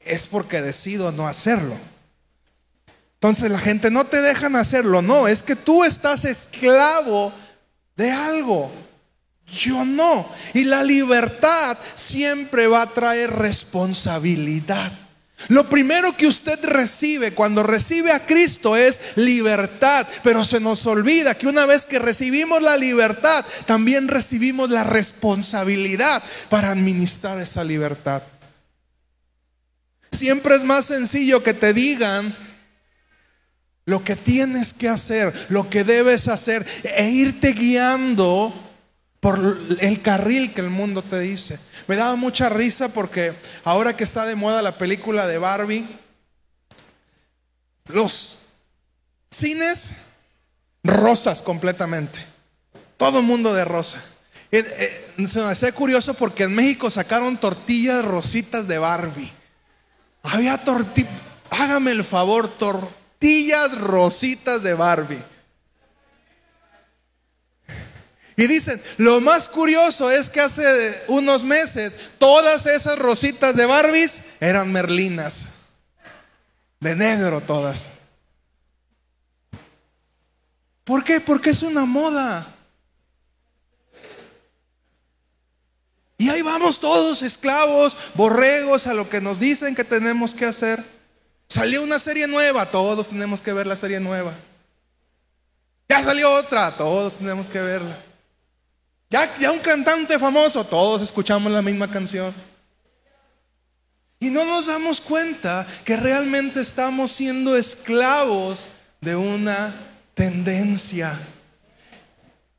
es 0.00 0.26
porque 0.26 0.60
decido 0.60 1.12
no 1.12 1.26
hacerlo. 1.26 1.76
Entonces 3.14 3.50
la 3.50 3.58
gente 3.58 3.90
no 3.90 4.04
te 4.04 4.20
dejan 4.20 4.54
hacerlo, 4.54 5.00
no, 5.00 5.28
es 5.28 5.42
que 5.42 5.56
tú 5.56 5.82
estás 5.82 6.26
esclavo 6.26 7.32
de 7.96 8.10
algo. 8.10 8.70
Yo 9.46 9.84
no. 9.84 10.28
Y 10.52 10.64
la 10.64 10.82
libertad 10.82 11.78
siempre 11.94 12.66
va 12.66 12.82
a 12.82 12.90
traer 12.90 13.30
responsabilidad. 13.30 14.92
Lo 15.48 15.68
primero 15.68 16.16
que 16.16 16.26
usted 16.26 16.64
recibe 16.64 17.34
cuando 17.34 17.62
recibe 17.62 18.12
a 18.12 18.24
Cristo 18.24 18.76
es 18.76 19.00
libertad, 19.16 20.06
pero 20.22 20.44
se 20.44 20.60
nos 20.60 20.86
olvida 20.86 21.34
que 21.34 21.46
una 21.46 21.66
vez 21.66 21.84
que 21.84 21.98
recibimos 21.98 22.62
la 22.62 22.76
libertad, 22.76 23.44
también 23.66 24.08
recibimos 24.08 24.70
la 24.70 24.84
responsabilidad 24.84 26.22
para 26.48 26.70
administrar 26.70 27.38
esa 27.40 27.62
libertad. 27.64 28.22
Siempre 30.12 30.54
es 30.54 30.64
más 30.64 30.86
sencillo 30.86 31.42
que 31.42 31.52
te 31.52 31.74
digan 31.74 32.34
lo 33.84 34.02
que 34.02 34.16
tienes 34.16 34.72
que 34.72 34.88
hacer, 34.88 35.34
lo 35.50 35.68
que 35.68 35.84
debes 35.84 36.28
hacer 36.28 36.64
e 36.84 37.10
irte 37.10 37.52
guiando 37.52 38.63
por 39.24 39.40
el 39.80 40.02
carril 40.02 40.52
que 40.52 40.60
el 40.60 40.68
mundo 40.68 41.00
te 41.00 41.18
dice. 41.18 41.58
Me 41.86 41.96
daba 41.96 42.14
mucha 42.14 42.50
risa 42.50 42.90
porque 42.90 43.32
ahora 43.64 43.96
que 43.96 44.04
está 44.04 44.26
de 44.26 44.36
moda 44.36 44.60
la 44.60 44.76
película 44.76 45.26
de 45.26 45.38
Barbie, 45.38 45.88
los 47.86 48.40
cines 49.30 49.92
rosas 50.82 51.40
completamente. 51.40 52.22
Todo 52.98 53.22
mundo 53.22 53.54
de 53.54 53.64
rosa. 53.64 54.04
Eh, 54.52 54.62
eh, 55.16 55.26
se 55.26 55.38
me 55.38 55.46
hacía 55.46 55.72
curioso 55.72 56.12
porque 56.12 56.42
en 56.42 56.54
México 56.54 56.90
sacaron 56.90 57.38
tortillas 57.38 58.04
rositas 58.04 58.68
de 58.68 58.76
Barbie. 58.76 59.32
Había 60.22 60.62
tortillas, 60.62 61.10
hágame 61.48 61.92
el 61.92 62.04
favor, 62.04 62.46
tortillas 62.46 63.72
rositas 63.78 64.62
de 64.62 64.74
Barbie. 64.74 65.24
Y 68.36 68.46
dicen, 68.46 68.82
lo 68.96 69.20
más 69.20 69.48
curioso 69.48 70.10
es 70.10 70.28
que 70.28 70.40
hace 70.40 71.02
unos 71.06 71.44
meses 71.44 71.96
todas 72.18 72.66
esas 72.66 72.98
rositas 72.98 73.54
de 73.54 73.64
Barbies 73.64 74.22
eran 74.40 74.72
merlinas, 74.72 75.48
de 76.80 76.96
negro 76.96 77.40
todas. 77.40 77.90
¿Por 80.82 81.04
qué? 81.04 81.20
Porque 81.20 81.50
es 81.50 81.62
una 81.62 81.84
moda. 81.84 82.46
Y 86.18 86.28
ahí 86.28 86.42
vamos 86.42 86.80
todos, 86.80 87.22
esclavos, 87.22 87.96
borregos, 88.14 88.86
a 88.86 88.94
lo 88.94 89.08
que 89.08 89.20
nos 89.20 89.38
dicen 89.38 89.74
que 89.74 89.84
tenemos 89.84 90.34
que 90.34 90.46
hacer. 90.46 90.84
Salió 91.48 91.82
una 91.82 91.98
serie 91.98 92.26
nueva, 92.26 92.70
todos 92.70 93.08
tenemos 93.08 93.40
que 93.40 93.52
ver 93.52 93.66
la 93.66 93.76
serie 93.76 94.00
nueva. 94.00 94.32
Ya 95.88 96.02
salió 96.02 96.32
otra, 96.32 96.76
todos 96.76 97.16
tenemos 97.16 97.48
que 97.48 97.60
verla. 97.60 97.96
Ya, 99.38 99.52
un 99.52 99.60
cantante 99.60 100.18
famoso, 100.18 100.64
todos 100.64 101.00
escuchamos 101.00 101.52
la 101.52 101.62
misma 101.62 101.88
canción. 101.88 102.34
Y 104.18 104.28
no 104.28 104.44
nos 104.44 104.66
damos 104.66 105.00
cuenta 105.00 105.64
que 105.84 105.96
realmente 105.96 106.60
estamos 106.60 107.12
siendo 107.12 107.56
esclavos 107.56 108.70
de 109.00 109.14
una 109.14 109.72
tendencia. 110.14 111.16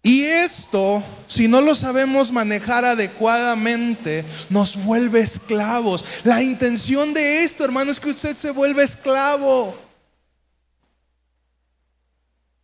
Y 0.01 0.23
esto, 0.23 1.03
si 1.27 1.49
no 1.49 1.59
lo 1.59 1.75
sabemos 1.75 2.31
manejar 2.31 2.85
adecuadamente, 2.85 4.23
nos 4.49 4.81
vuelve 4.81 5.19
esclavos. 5.19 6.05
La 6.23 6.41
intención 6.41 7.13
de 7.13 7.43
esto, 7.43 7.65
hermano, 7.65 7.91
es 7.91 7.99
que 7.99 8.11
usted 8.11 8.33
se 8.33 8.51
vuelva 8.51 8.81
esclavo. 8.81 9.77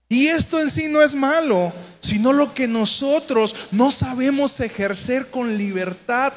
Y 0.08 0.28
esto 0.28 0.62
en 0.62 0.70
sí 0.70 0.88
no 0.88 1.02
es 1.02 1.14
malo, 1.14 1.74
sino 2.02 2.34
lo 2.34 2.54
que 2.54 2.68
nosotros 2.68 3.56
no 3.72 3.92
sabemos 3.92 4.60
ejercer 4.60 5.32
con 5.32 5.58
libertad. 5.58 6.34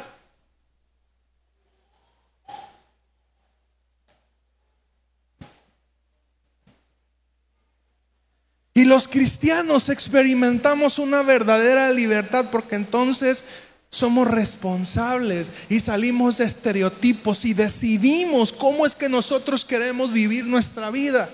Y 8.75 8.85
los 8.85 9.09
cristianos 9.09 9.89
experimentamos 9.89 10.99
una 10.99 11.23
verdadera 11.23 11.91
libertad 11.91 12.47
porque 12.51 12.75
entonces 12.75 13.45
somos 13.89 14.29
responsables 14.29 15.53
y 15.69 15.79
salimos 15.79 16.39
de 16.39 16.45
estereotipos 16.45 17.45
y 17.45 17.55
decidimos 17.55 18.53
cómo 18.53 18.85
es 18.85 18.97
que 18.97 19.09
nosotros 19.09 19.65
queremos 19.65 20.13
vivir 20.13 20.45
nuestra 20.45 20.91
vida. 20.91 21.31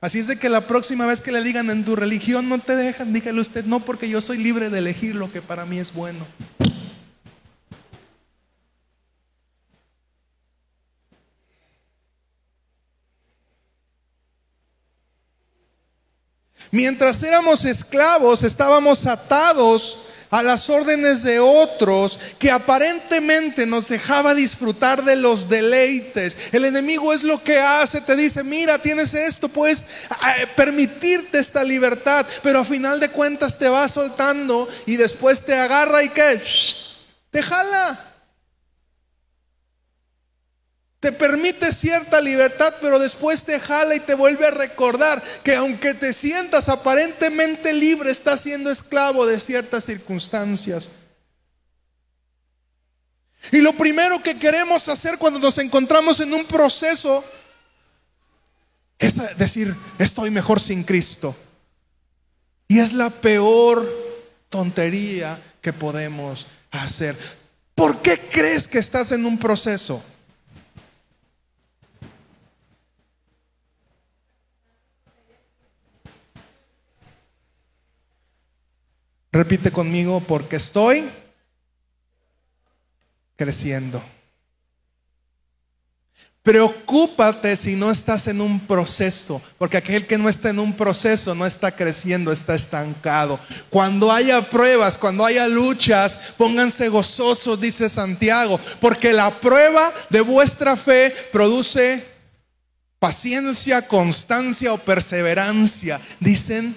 Así 0.00 0.18
es 0.18 0.26
de 0.26 0.38
que 0.38 0.48
la 0.48 0.66
próxima 0.66 1.04
vez 1.04 1.20
que 1.20 1.30
le 1.30 1.42
digan 1.42 1.68
en 1.68 1.84
tu 1.84 1.94
religión 1.94 2.48
no 2.48 2.58
te 2.58 2.74
dejan, 2.74 3.12
dígale 3.12 3.38
usted, 3.38 3.66
no, 3.66 3.80
porque 3.80 4.08
yo 4.08 4.22
soy 4.22 4.38
libre 4.38 4.70
de 4.70 4.78
elegir 4.78 5.14
lo 5.14 5.30
que 5.30 5.42
para 5.42 5.66
mí 5.66 5.78
es 5.78 5.92
bueno. 5.92 6.26
Mientras 16.70 17.22
éramos 17.22 17.64
esclavos, 17.66 18.42
estábamos 18.42 19.06
atados 19.06 20.09
a 20.30 20.42
las 20.42 20.70
órdenes 20.70 21.22
de 21.22 21.40
otros 21.40 22.18
que 22.38 22.50
aparentemente 22.50 23.66
nos 23.66 23.88
dejaba 23.88 24.34
disfrutar 24.34 25.04
de 25.04 25.16
los 25.16 25.48
deleites. 25.48 26.36
El 26.52 26.64
enemigo 26.64 27.12
es 27.12 27.22
lo 27.22 27.42
que 27.42 27.58
hace, 27.58 28.00
te 28.00 28.16
dice, 28.16 28.44
mira, 28.44 28.78
tienes 28.78 29.14
esto, 29.14 29.48
puedes 29.48 29.80
eh, 29.80 30.46
permitirte 30.56 31.38
esta 31.38 31.64
libertad, 31.64 32.26
pero 32.42 32.60
a 32.60 32.64
final 32.64 33.00
de 33.00 33.08
cuentas 33.08 33.58
te 33.58 33.68
va 33.68 33.88
soltando 33.88 34.68
y 34.86 34.96
después 34.96 35.42
te 35.42 35.54
agarra 35.54 36.02
y 36.02 36.10
que 36.10 36.40
te 37.30 37.42
jala. 37.42 38.09
Te 41.00 41.12
permite 41.12 41.72
cierta 41.72 42.20
libertad, 42.20 42.74
pero 42.80 42.98
después 42.98 43.44
te 43.44 43.58
jala 43.58 43.94
y 43.94 44.00
te 44.00 44.14
vuelve 44.14 44.46
a 44.46 44.50
recordar 44.50 45.22
que 45.42 45.54
aunque 45.54 45.94
te 45.94 46.12
sientas 46.12 46.68
aparentemente 46.68 47.72
libre, 47.72 48.10
estás 48.10 48.42
siendo 48.42 48.70
esclavo 48.70 49.26
de 49.26 49.40
ciertas 49.40 49.84
circunstancias. 49.84 50.90
Y 53.50 53.62
lo 53.62 53.72
primero 53.72 54.22
que 54.22 54.38
queremos 54.38 54.88
hacer 54.88 55.16
cuando 55.16 55.38
nos 55.38 55.56
encontramos 55.56 56.20
en 56.20 56.34
un 56.34 56.44
proceso 56.44 57.24
es 59.00 59.18
decir, 59.38 59.74
estoy 59.98 60.30
mejor 60.30 60.60
sin 60.60 60.84
Cristo. 60.84 61.34
Y 62.68 62.78
es 62.80 62.92
la 62.92 63.08
peor 63.08 63.88
tontería 64.50 65.40
que 65.62 65.72
podemos 65.72 66.46
hacer. 66.70 67.16
¿Por 67.74 68.02
qué 68.02 68.20
crees 68.20 68.68
que 68.68 68.78
estás 68.78 69.10
en 69.12 69.24
un 69.24 69.38
proceso? 69.38 70.04
Repite 79.32 79.70
conmigo, 79.70 80.20
porque 80.20 80.56
estoy 80.56 81.08
creciendo. 83.36 84.02
Preocúpate 86.42 87.54
si 87.54 87.76
no 87.76 87.90
estás 87.90 88.26
en 88.26 88.40
un 88.40 88.60
proceso, 88.66 89.42
porque 89.58 89.76
aquel 89.76 90.06
que 90.06 90.16
no 90.16 90.28
está 90.28 90.48
en 90.48 90.58
un 90.58 90.74
proceso 90.74 91.34
no 91.34 91.44
está 91.44 91.70
creciendo, 91.70 92.32
está 92.32 92.54
estancado. 92.54 93.38
Cuando 93.68 94.10
haya 94.10 94.48
pruebas, 94.48 94.96
cuando 94.96 95.24
haya 95.24 95.46
luchas, 95.46 96.18
pónganse 96.38 96.88
gozosos, 96.88 97.60
dice 97.60 97.90
Santiago, 97.90 98.58
porque 98.80 99.12
la 99.12 99.38
prueba 99.38 99.92
de 100.08 100.22
vuestra 100.22 100.76
fe 100.78 101.14
produce 101.30 102.06
paciencia, 102.98 103.86
constancia 103.86 104.72
o 104.72 104.78
perseverancia, 104.78 106.00
dicen 106.20 106.74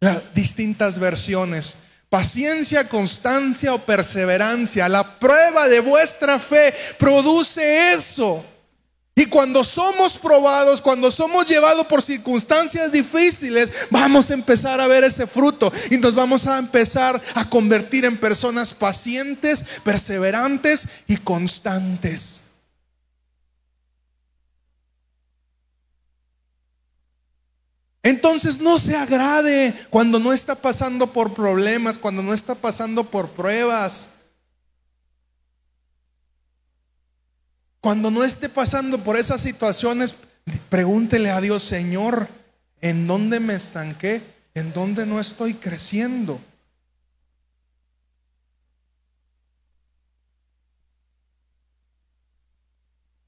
las 0.00 0.34
distintas 0.34 0.98
versiones. 0.98 1.78
Paciencia, 2.08 2.88
constancia 2.88 3.74
o 3.74 3.78
perseverancia. 3.78 4.88
La 4.88 5.18
prueba 5.18 5.68
de 5.68 5.80
vuestra 5.80 6.38
fe 6.38 6.72
produce 6.98 7.92
eso. 7.92 8.44
Y 9.18 9.24
cuando 9.26 9.64
somos 9.64 10.18
probados, 10.18 10.82
cuando 10.82 11.10
somos 11.10 11.46
llevados 11.46 11.86
por 11.86 12.02
circunstancias 12.02 12.92
difíciles, 12.92 13.72
vamos 13.90 14.30
a 14.30 14.34
empezar 14.34 14.78
a 14.78 14.86
ver 14.86 15.04
ese 15.04 15.26
fruto 15.26 15.72
y 15.90 15.96
nos 15.96 16.14
vamos 16.14 16.46
a 16.46 16.58
empezar 16.58 17.20
a 17.34 17.48
convertir 17.48 18.04
en 18.04 18.18
personas 18.18 18.74
pacientes, 18.74 19.64
perseverantes 19.82 20.86
y 21.06 21.16
constantes. 21.16 22.45
Entonces 28.06 28.60
no 28.60 28.78
se 28.78 28.94
agrade 28.94 29.74
cuando 29.90 30.20
no 30.20 30.32
está 30.32 30.54
pasando 30.54 31.12
por 31.12 31.34
problemas, 31.34 31.98
cuando 31.98 32.22
no 32.22 32.32
está 32.32 32.54
pasando 32.54 33.02
por 33.02 33.30
pruebas. 33.30 34.10
Cuando 37.80 38.12
no 38.12 38.22
esté 38.22 38.48
pasando 38.48 39.02
por 39.02 39.16
esas 39.16 39.40
situaciones, 39.40 40.14
pregúntele 40.68 41.32
a 41.32 41.40
Dios, 41.40 41.64
Señor, 41.64 42.28
¿en 42.80 43.08
dónde 43.08 43.40
me 43.40 43.56
estanqué? 43.56 44.22
¿En 44.54 44.72
dónde 44.72 45.04
no 45.04 45.18
estoy 45.18 45.54
creciendo? 45.54 46.40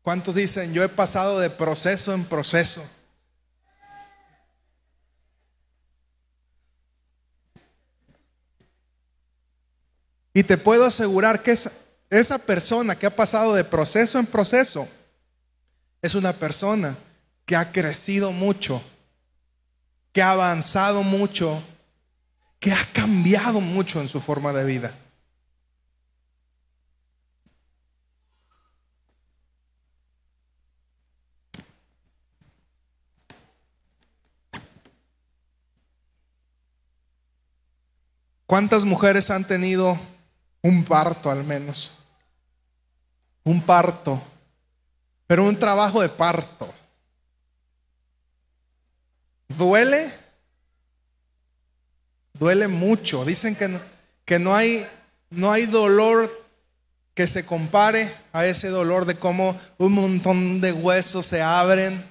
¿Cuántos 0.03 0.37
dicen, 0.37 0.72
yo 0.72 0.85
he 0.85 0.89
pasado 0.89 1.41
de 1.41 1.51
proceso 1.51 2.14
en 2.14 2.24
proceso? 2.24 2.89
Y 10.39 10.45
te 10.45 10.57
puedo 10.57 10.84
asegurar 10.84 11.43
que 11.43 11.51
esa, 11.51 12.39
persona 12.39 12.95
que 12.95 13.07
ha 13.07 13.11
pasado 13.16 13.57
de 13.57 13.64
proceso 13.64 14.20
en 14.20 14.26
proceso 14.26 14.89
es 16.01 16.14
una 16.14 16.32
persona 16.32 16.97
que 17.45 17.57
ha 17.57 17.72
crecido 17.72 18.30
mucho, 18.30 18.80
que 20.12 20.22
ha 20.22 20.30
avanzado 20.30 21.03
mucho, 21.03 21.61
que 22.61 22.70
ha 22.70 22.86
cambiado 22.93 23.61
mucho 23.61 24.01
en 24.01 24.07
su 24.07 24.20
forma 24.20 24.53
de 24.53 24.64
vida. 24.64 24.95
¿Cuántas 38.47 38.84
mujeres 38.84 39.32
han 39.32 39.45
tenido 39.45 39.99
un 40.63 40.85
parto 40.85 41.31
al 41.31 41.45
menos. 41.45 41.99
Un 43.45 43.63
parto. 43.63 44.21
Pero 45.27 45.45
un 45.45 45.59
trabajo 45.59 46.01
de 46.01 46.09
parto. 46.09 46.73
¿Duele? 49.49 50.13
Duele 52.33 52.69
mucho. 52.69 53.25
Dicen 53.25 53.55
que 53.55 53.69
no, 53.69 53.81
que 54.25 54.39
no 54.39 54.55
hay, 54.55 54.87
no 55.31 55.51
hay 55.51 55.67
dolor 55.67 56.47
que 57.15 57.27
se 57.27 57.45
compare 57.45 58.15
a 58.33 58.47
ese 58.47 58.69
dolor 58.69 59.05
de 59.05 59.17
cómo 59.17 59.59
un 59.77 59.93
montón 59.93 60.61
de 60.61 60.73
huesos 60.73 61.27
se 61.27 61.43
abren 61.43 62.05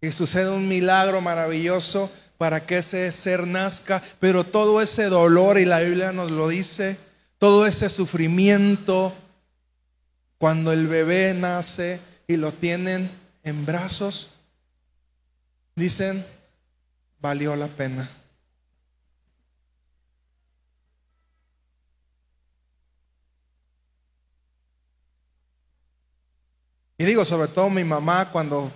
y 0.00 0.12
sucede 0.12 0.50
un 0.50 0.68
milagro 0.68 1.20
maravilloso 1.20 2.12
para 2.38 2.64
que 2.64 2.78
ese 2.78 3.10
ser 3.10 3.46
nazca, 3.46 4.02
pero 4.20 4.44
todo 4.44 4.80
ese 4.80 5.04
dolor, 5.04 5.58
y 5.58 5.64
la 5.64 5.80
Biblia 5.80 6.12
nos 6.12 6.30
lo 6.30 6.48
dice, 6.48 6.98
todo 7.44 7.66
ese 7.66 7.90
sufrimiento 7.90 9.12
cuando 10.38 10.72
el 10.72 10.88
bebé 10.88 11.34
nace 11.34 12.00
y 12.26 12.38
lo 12.38 12.52
tienen 12.54 13.10
en 13.42 13.66
brazos, 13.66 14.30
dicen, 15.76 16.24
valió 17.20 17.54
la 17.54 17.66
pena. 17.66 18.08
Y 26.96 27.04
digo, 27.04 27.26
sobre 27.26 27.48
todo 27.48 27.68
mi 27.68 27.84
mamá 27.84 28.30
cuando 28.32 28.72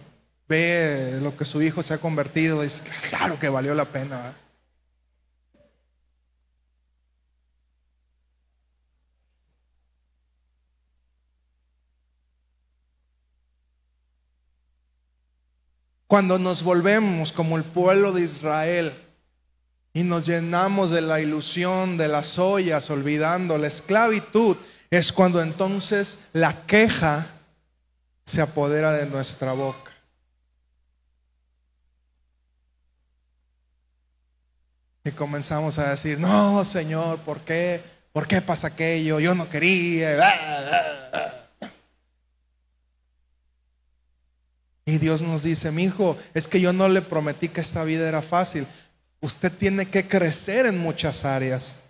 ve 0.46 1.18
lo 1.22 1.34
que 1.34 1.46
su 1.46 1.62
hijo 1.62 1.82
se 1.82 1.94
ha 1.94 1.98
convertido, 1.98 2.60
dice, 2.60 2.84
claro 3.08 3.38
que 3.38 3.48
valió 3.48 3.74
la 3.74 3.86
pena. 3.86 4.36
Cuando 16.08 16.38
nos 16.38 16.62
volvemos 16.62 17.32
como 17.32 17.58
el 17.58 17.64
pueblo 17.64 18.12
de 18.12 18.22
Israel 18.22 18.94
y 19.92 20.04
nos 20.04 20.26
llenamos 20.26 20.90
de 20.90 21.02
la 21.02 21.20
ilusión 21.20 21.98
de 21.98 22.08
las 22.08 22.38
ollas, 22.38 22.88
olvidando 22.88 23.58
la 23.58 23.66
esclavitud, 23.66 24.56
es 24.90 25.12
cuando 25.12 25.42
entonces 25.42 26.20
la 26.32 26.64
queja 26.66 27.26
se 28.24 28.40
apodera 28.40 28.92
de 28.94 29.04
nuestra 29.04 29.52
boca. 29.52 29.92
Y 35.04 35.10
comenzamos 35.10 35.78
a 35.78 35.90
decir, 35.90 36.18
no, 36.18 36.64
Señor, 36.64 37.18
¿por 37.18 37.40
qué? 37.40 37.82
¿Por 38.14 38.26
qué 38.26 38.40
pasa 38.40 38.68
aquello? 38.68 39.20
Yo 39.20 39.34
no 39.34 39.50
quería. 39.50 40.16
Y 44.88 44.96
Dios 44.96 45.20
nos 45.20 45.42
dice, 45.42 45.70
mi 45.70 45.84
hijo, 45.84 46.16
es 46.32 46.48
que 46.48 46.62
yo 46.62 46.72
no 46.72 46.88
le 46.88 47.02
prometí 47.02 47.50
que 47.50 47.60
esta 47.60 47.84
vida 47.84 48.08
era 48.08 48.22
fácil. 48.22 48.66
Usted 49.20 49.52
tiene 49.52 49.84
que 49.84 50.08
crecer 50.08 50.64
en 50.64 50.78
muchas 50.78 51.26
áreas. 51.26 51.80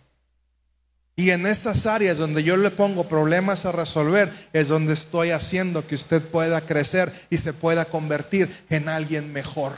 Y 1.14 1.30
en 1.30 1.46
esas 1.46 1.86
áreas 1.86 2.16
donde 2.16 2.42
yo 2.42 2.56
le 2.56 2.72
pongo 2.72 3.08
problemas 3.08 3.64
a 3.66 3.70
resolver, 3.70 4.32
es 4.52 4.66
donde 4.66 4.94
estoy 4.94 5.30
haciendo 5.30 5.86
que 5.86 5.94
usted 5.94 6.20
pueda 6.22 6.60
crecer 6.60 7.12
y 7.30 7.38
se 7.38 7.52
pueda 7.52 7.84
convertir 7.84 8.64
en 8.68 8.88
alguien 8.88 9.32
mejor. 9.32 9.74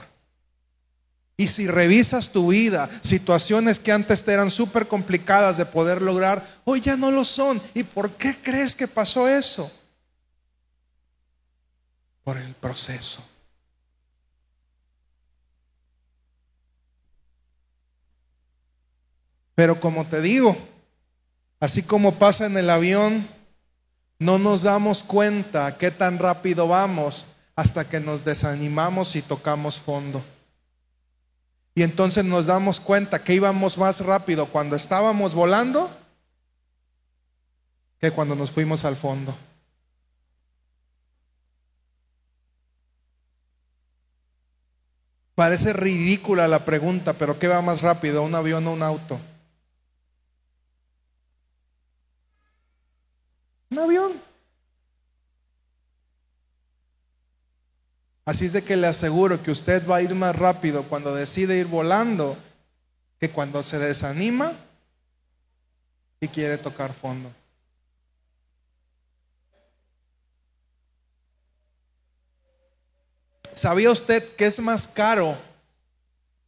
Y 1.37 1.49
si 1.49 1.67
revisas 1.67 2.31
tu 2.31 2.49
vida, 2.49 2.89
situaciones 3.03 3.79
que 3.79 3.93
antes 3.93 4.27
eran 4.27 4.51
súper 4.51 4.89
complicadas 4.89 5.59
de 5.59 5.67
poder 5.67 6.01
lograr, 6.01 6.43
hoy 6.65 6.81
ya 6.81 6.97
no 6.97 7.11
lo 7.11 7.27
son. 7.27 7.61
¿Y 7.75 7.83
por 7.83 8.13
qué 8.13 8.35
crees 8.43 8.75
que 8.75 8.89
pasó 8.89 9.29
eso? 9.29 9.71
Por 12.31 12.39
el 12.39 12.55
proceso. 12.55 13.29
Pero 19.57 19.81
como 19.81 20.05
te 20.05 20.21
digo, 20.21 20.57
así 21.59 21.83
como 21.83 22.15
pasa 22.15 22.47
en 22.47 22.57
el 22.57 22.71
avión, 22.71 23.27
no 24.21 24.39
nos 24.39 24.63
damos 24.63 25.03
cuenta 25.03 25.77
qué 25.77 25.91
tan 25.91 26.21
rápido 26.21 26.69
vamos 26.69 27.27
hasta 27.57 27.89
que 27.89 27.99
nos 27.99 28.25
desanimamos 28.25 29.17
y 29.17 29.23
tocamos 29.23 29.77
fondo. 29.77 30.23
Y 31.75 31.83
entonces 31.83 32.25
nos 32.25 32.47
damos 32.47 32.79
cuenta 32.79 33.25
que 33.25 33.35
íbamos 33.35 33.77
más 33.77 34.07
rápido 34.07 34.47
cuando 34.47 34.77
estábamos 34.77 35.35
volando 35.35 35.91
que 37.99 38.13
cuando 38.13 38.37
nos 38.37 38.53
fuimos 38.53 38.85
al 38.85 38.95
fondo. 38.95 39.37
Parece 45.41 45.73
ridícula 45.73 46.49
la 46.49 46.67
pregunta, 46.67 47.15
pero 47.15 47.39
¿qué 47.39 47.49
va 47.49 47.63
más 47.63 47.81
rápido, 47.81 48.23
un 48.23 48.35
avión 48.35 48.67
o 48.67 48.75
un 48.75 48.83
auto? 48.83 49.19
Un 53.71 53.79
avión. 53.79 54.13
Así 58.27 58.45
es 58.45 58.53
de 58.53 58.63
que 58.63 58.77
le 58.77 58.87
aseguro 58.87 59.43
que 59.43 59.51
usted 59.51 59.89
va 59.89 59.97
a 59.97 60.03
ir 60.03 60.15
más 60.15 60.37
rápido 60.37 60.83
cuando 60.83 61.15
decide 61.15 61.57
ir 61.57 61.69
volando 61.69 62.37
que 63.19 63.31
cuando 63.31 63.63
se 63.63 63.79
desanima 63.79 64.53
y 66.21 66.29
quiere 66.29 66.59
tocar 66.59 66.93
fondo. 66.93 67.33
¿Sabía 73.53 73.91
usted 73.91 74.35
que 74.37 74.47
es 74.47 74.61
más 74.61 74.87
caro 74.87 75.37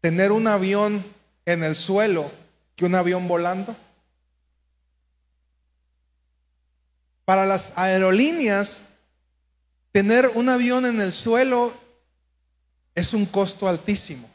tener 0.00 0.32
un 0.32 0.46
avión 0.46 1.04
en 1.44 1.64
el 1.64 1.74
suelo 1.74 2.30
que 2.76 2.84
un 2.84 2.94
avión 2.94 3.28
volando? 3.28 3.76
Para 7.24 7.46
las 7.46 7.72
aerolíneas, 7.76 8.84
tener 9.92 10.28
un 10.34 10.48
avión 10.48 10.86
en 10.86 11.00
el 11.00 11.12
suelo 11.12 11.72
es 12.94 13.14
un 13.14 13.26
costo 13.26 13.68
altísimo. 13.68 14.28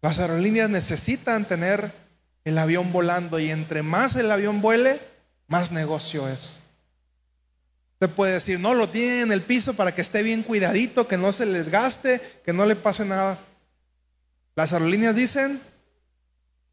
Las 0.00 0.18
aerolíneas 0.18 0.68
necesitan 0.68 1.46
tener 1.46 1.92
el 2.44 2.58
avión 2.58 2.92
volando 2.92 3.38
y 3.38 3.50
entre 3.50 3.82
más 3.82 4.16
el 4.16 4.30
avión 4.30 4.60
vuele, 4.60 5.00
más 5.46 5.70
negocio 5.70 6.28
es. 6.28 6.60
Usted 8.02 8.16
puede 8.16 8.32
decir, 8.32 8.58
no, 8.58 8.74
lo 8.74 8.88
tienen 8.88 9.20
en 9.20 9.30
el 9.32 9.42
piso 9.42 9.74
para 9.74 9.94
que 9.94 10.00
esté 10.00 10.24
bien 10.24 10.42
cuidadito, 10.42 11.06
que 11.06 11.16
no 11.16 11.30
se 11.30 11.46
les 11.46 11.68
gaste, 11.68 12.20
que 12.44 12.52
no 12.52 12.66
le 12.66 12.74
pase 12.74 13.04
nada. 13.04 13.38
Las 14.56 14.72
aerolíneas 14.72 15.14
dicen, 15.14 15.62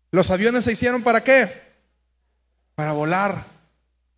los 0.10 0.32
aviones 0.32 0.66
se 0.66 0.72
hicieron 0.72 1.04
para 1.04 1.24
qué? 1.24 1.48
Para 2.74 2.94
volar. 2.94 3.46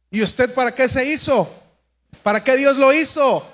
¿Y 0.09 0.23
usted 0.23 0.53
para 0.53 0.73
qué 0.73 0.87
se 0.87 1.05
hizo? 1.05 1.53
¿Para 2.23 2.41
qué 2.41 2.55
Dios 2.55 2.77
lo 2.77 2.93
hizo? 2.93 3.45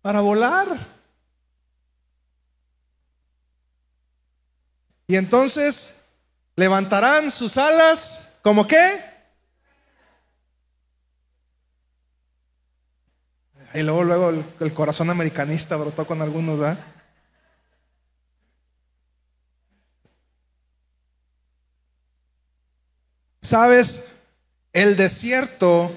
Para 0.00 0.22
volar. 0.22 0.76
Y 5.06 5.14
entonces 5.14 5.94
levantarán 6.56 7.30
sus 7.30 7.56
alas, 7.56 8.26
¿como 8.42 8.66
qué? 8.66 9.11
Y 13.74 13.82
luego, 13.82 14.04
luego 14.04 14.30
el, 14.60 14.74
corazón 14.74 15.08
americanista 15.10 15.76
brotó 15.76 16.06
con 16.06 16.20
algunos, 16.20 16.58
¿verdad? 16.58 16.78
Sabes, 23.40 24.08
el 24.72 24.96
desierto 24.96 25.92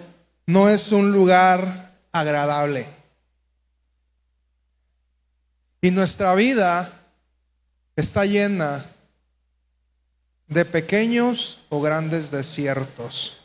no 0.45 0.69
es 0.69 0.91
un 0.91 1.11
lugar 1.11 1.93
agradable. 2.11 2.87
Y 5.81 5.91
nuestra 5.91 6.33
vida 6.33 6.91
está 7.95 8.25
llena 8.25 8.85
de 10.47 10.65
pequeños 10.65 11.59
o 11.69 11.81
grandes 11.81 12.31
desiertos. 12.31 13.44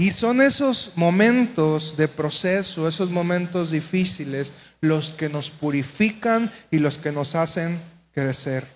Y 0.00 0.12
son 0.12 0.40
esos 0.40 0.92
momentos 0.96 1.94
de 1.94 2.08
proceso, 2.08 2.88
esos 2.88 3.10
momentos 3.10 3.70
difíciles, 3.70 4.54
los 4.80 5.10
que 5.10 5.28
nos 5.28 5.50
purifican 5.50 6.50
y 6.70 6.78
los 6.78 6.96
que 6.96 7.12
nos 7.12 7.34
hacen 7.34 7.78
crecer. 8.10 8.66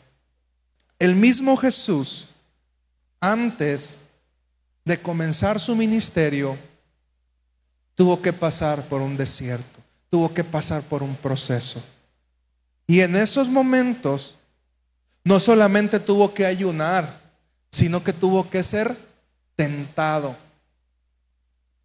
El 0.99 1.15
mismo 1.15 1.57
Jesús, 1.57 2.27
antes 3.21 4.01
de 4.85 5.01
comenzar 5.01 5.59
su 5.59 5.75
ministerio, 5.75 6.59
tuvo 7.95 8.21
que 8.21 8.35
pasar 8.35 8.87
por 8.87 9.01
un 9.01 9.17
desierto, 9.17 9.81
tuvo 10.11 10.35
que 10.35 10.45
pasar 10.45 10.83
por 10.83 11.03
un 11.03 11.17
proceso. 11.17 11.83
Y 12.87 13.01
en 13.01 13.17
esos 13.17 13.49
momentos, 13.49 14.37
no 15.25 15.41
solamente 15.41 16.01
tuvo 16.01 16.35
que 16.35 16.45
ayunar, 16.45 17.19
sino 17.71 18.05
que 18.05 18.13
tuvo 18.13 18.51
que 18.51 18.63
ser 18.63 18.95
tentado 19.57 20.45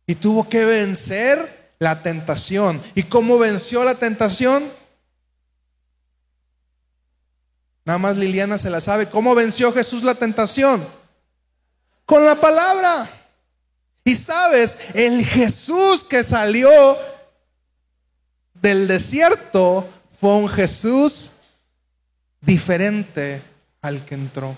y 0.09 0.15
tuvo 0.15 0.49
que 0.49 0.65
vencer 0.65 1.71
la 1.77 2.01
tentación. 2.01 2.81
¿Y 2.95 3.03
cómo 3.03 3.37
venció 3.37 3.83
la 3.83 3.93
tentación? 3.93 4.67
Nada 7.85 7.99
más 7.99 8.17
Liliana 8.17 8.57
se 8.57 8.71
la 8.71 8.81
sabe. 8.81 9.07
¿Cómo 9.07 9.35
venció 9.35 9.71
Jesús 9.71 10.01
la 10.01 10.15
tentación? 10.15 10.83
Con 12.07 12.25
la 12.25 12.33
palabra. 12.33 13.07
Y 14.03 14.15
sabes, 14.15 14.79
el 14.95 15.23
Jesús 15.23 16.03
que 16.03 16.23
salió 16.23 16.97
del 18.55 18.87
desierto 18.87 19.87
fue 20.19 20.31
un 20.37 20.49
Jesús 20.49 21.33
diferente 22.41 23.43
al 23.83 24.03
que 24.05 24.15
entró. 24.15 24.57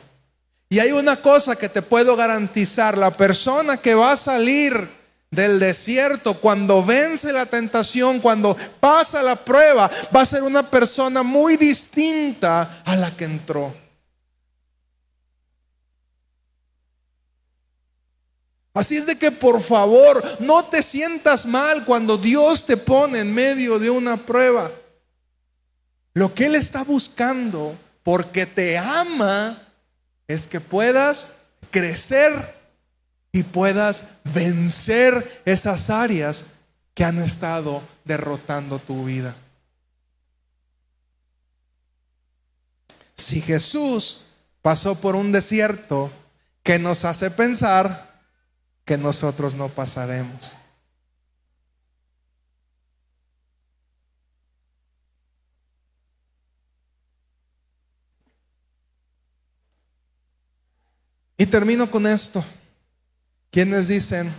Y 0.69 0.79
hay 0.79 0.93
una 0.93 1.21
cosa 1.21 1.57
que 1.57 1.67
te 1.67 1.81
puedo 1.81 2.15
garantizar, 2.15 2.97
la 2.97 3.17
persona 3.17 3.75
que 3.75 3.95
va 3.95 4.13
a 4.13 4.17
salir 4.17 5.00
del 5.31 5.61
desierto, 5.61 6.33
cuando 6.33 6.83
vence 6.83 7.31
la 7.31 7.45
tentación, 7.45 8.19
cuando 8.19 8.55
pasa 8.81 9.23
la 9.23 9.37
prueba, 9.37 9.89
va 10.13 10.21
a 10.21 10.25
ser 10.25 10.43
una 10.43 10.69
persona 10.69 11.23
muy 11.23 11.55
distinta 11.55 12.83
a 12.83 12.97
la 12.97 13.15
que 13.15 13.23
entró. 13.23 13.73
Así 18.73 18.97
es 18.97 19.05
de 19.05 19.17
que 19.17 19.31
por 19.31 19.61
favor 19.61 20.21
no 20.39 20.65
te 20.65 20.83
sientas 20.83 21.45
mal 21.45 21.85
cuando 21.85 22.17
Dios 22.17 22.65
te 22.65 22.75
pone 22.75 23.19
en 23.19 23.33
medio 23.33 23.79
de 23.79 23.89
una 23.89 24.17
prueba. 24.17 24.69
Lo 26.13 26.33
que 26.33 26.47
Él 26.47 26.55
está 26.55 26.83
buscando, 26.83 27.77
porque 28.03 28.45
te 28.45 28.77
ama, 28.77 29.61
es 30.27 30.45
que 30.45 30.59
puedas 30.59 31.37
crecer 31.69 32.60
y 33.31 33.43
puedas 33.43 34.17
vencer 34.23 35.41
esas 35.45 35.89
áreas 35.89 36.47
que 36.93 37.05
han 37.05 37.19
estado 37.19 37.81
derrotando 38.03 38.79
tu 38.79 39.05
vida. 39.05 39.35
Si 43.15 43.41
Jesús 43.41 44.23
pasó 44.61 44.99
por 44.99 45.15
un 45.15 45.31
desierto 45.31 46.11
que 46.63 46.79
nos 46.79 47.05
hace 47.05 47.31
pensar 47.31 48.21
que 48.83 48.97
nosotros 48.97 49.55
no 49.55 49.69
pasaremos. 49.69 50.57
Y 61.37 61.45
termino 61.47 61.89
con 61.89 62.05
esto. 62.05 62.43
¿Quiénes 63.51 63.89
dicen, 63.89 64.33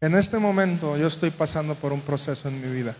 en 0.00 0.14
este 0.14 0.38
momento 0.38 0.96
yo 0.96 1.06
estoy 1.06 1.30
pasando 1.30 1.74
por 1.74 1.92
un 1.92 2.00
proceso 2.00 2.48
en 2.48 2.60
mi 2.60 2.74
vida? 2.74 2.96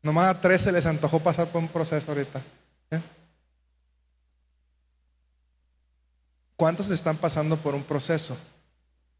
Nomás 0.00 0.28
a 0.28 0.40
tres 0.40 0.60
se 0.60 0.70
les 0.70 0.86
antojó 0.86 1.18
pasar 1.18 1.48
por 1.48 1.60
un 1.60 1.68
proceso 1.68 2.12
ahorita. 2.12 2.40
¿eh? 2.92 3.00
¿Cuántos 6.54 6.88
están 6.90 7.16
pasando 7.16 7.56
por 7.56 7.74
un 7.74 7.82
proceso? 7.82 8.38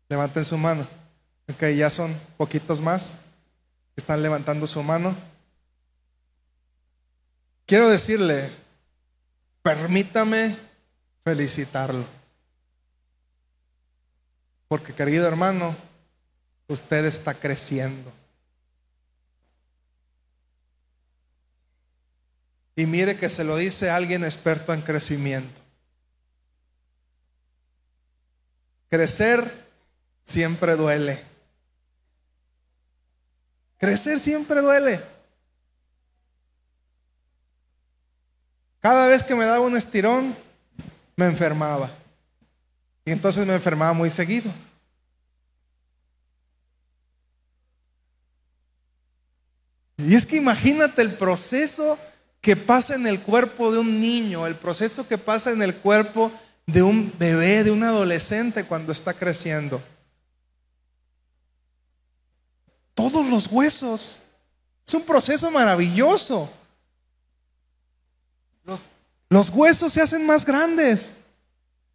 Levanten 0.08 0.44
su 0.44 0.56
mano. 0.56 0.86
Ok, 1.48 1.64
ya 1.76 1.90
son 1.90 2.14
poquitos 2.36 2.80
más. 2.80 3.22
Están 3.96 4.22
levantando 4.22 4.66
su 4.68 4.82
mano. 4.84 5.16
Quiero 7.66 7.88
decirle, 7.88 8.52
permítame 9.62 10.73
felicitarlo. 11.24 12.04
Porque 14.68 14.94
querido 14.94 15.26
hermano, 15.26 15.74
usted 16.68 17.04
está 17.06 17.34
creciendo. 17.34 18.12
Y 22.76 22.86
mire 22.86 23.16
que 23.16 23.28
se 23.28 23.44
lo 23.44 23.56
dice 23.56 23.90
alguien 23.90 24.24
experto 24.24 24.72
en 24.72 24.82
crecimiento. 24.82 25.62
Crecer 28.90 29.68
siempre 30.24 30.76
duele. 30.76 31.22
Crecer 33.78 34.18
siempre 34.18 34.60
duele. 34.60 35.00
Cada 38.80 39.06
vez 39.06 39.22
que 39.22 39.34
me 39.34 39.44
daba 39.44 39.64
un 39.64 39.76
estirón, 39.76 40.36
me 41.16 41.26
enfermaba. 41.26 41.90
Y 43.04 43.10
entonces 43.10 43.46
me 43.46 43.54
enfermaba 43.54 43.92
muy 43.92 44.10
seguido. 44.10 44.52
Y 49.96 50.14
es 50.14 50.26
que 50.26 50.36
imagínate 50.36 51.02
el 51.02 51.14
proceso 51.14 51.98
que 52.40 52.56
pasa 52.56 52.94
en 52.94 53.06
el 53.06 53.20
cuerpo 53.20 53.72
de 53.72 53.78
un 53.78 54.00
niño, 54.00 54.46
el 54.46 54.56
proceso 54.56 55.06
que 55.06 55.16
pasa 55.16 55.50
en 55.50 55.62
el 55.62 55.76
cuerpo 55.76 56.32
de 56.66 56.82
un 56.82 57.12
bebé, 57.18 57.64
de 57.64 57.70
un 57.70 57.82
adolescente 57.82 58.64
cuando 58.64 58.92
está 58.92 59.14
creciendo. 59.14 59.80
Todos 62.94 63.26
los 63.26 63.46
huesos. 63.46 64.20
Es 64.86 64.94
un 64.94 65.04
proceso 65.04 65.50
maravilloso. 65.50 66.52
Los 68.64 68.80
los 69.34 69.48
huesos 69.48 69.92
se 69.92 70.00
hacen 70.00 70.24
más 70.24 70.44
grandes. 70.44 71.14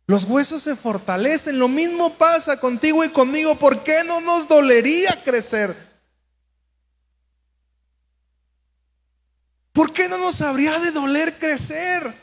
Los 0.07 0.25
huesos 0.25 0.61
se 0.61 0.75
fortalecen. 0.75 1.57
Lo 1.57 1.69
mismo 1.69 2.15
pasa 2.15 2.59
contigo 2.59 3.01
y 3.05 3.09
conmigo. 3.11 3.55
¿Por 3.55 3.81
qué 3.81 4.03
no 4.03 4.19
nos 4.19 4.45
dolería 4.45 5.23
crecer? 5.23 5.73
¿Por 9.71 9.93
qué 9.93 10.09
no 10.09 10.17
nos 10.17 10.41
habría 10.41 10.77
de 10.79 10.91
doler 10.91 11.39
crecer? 11.39 12.13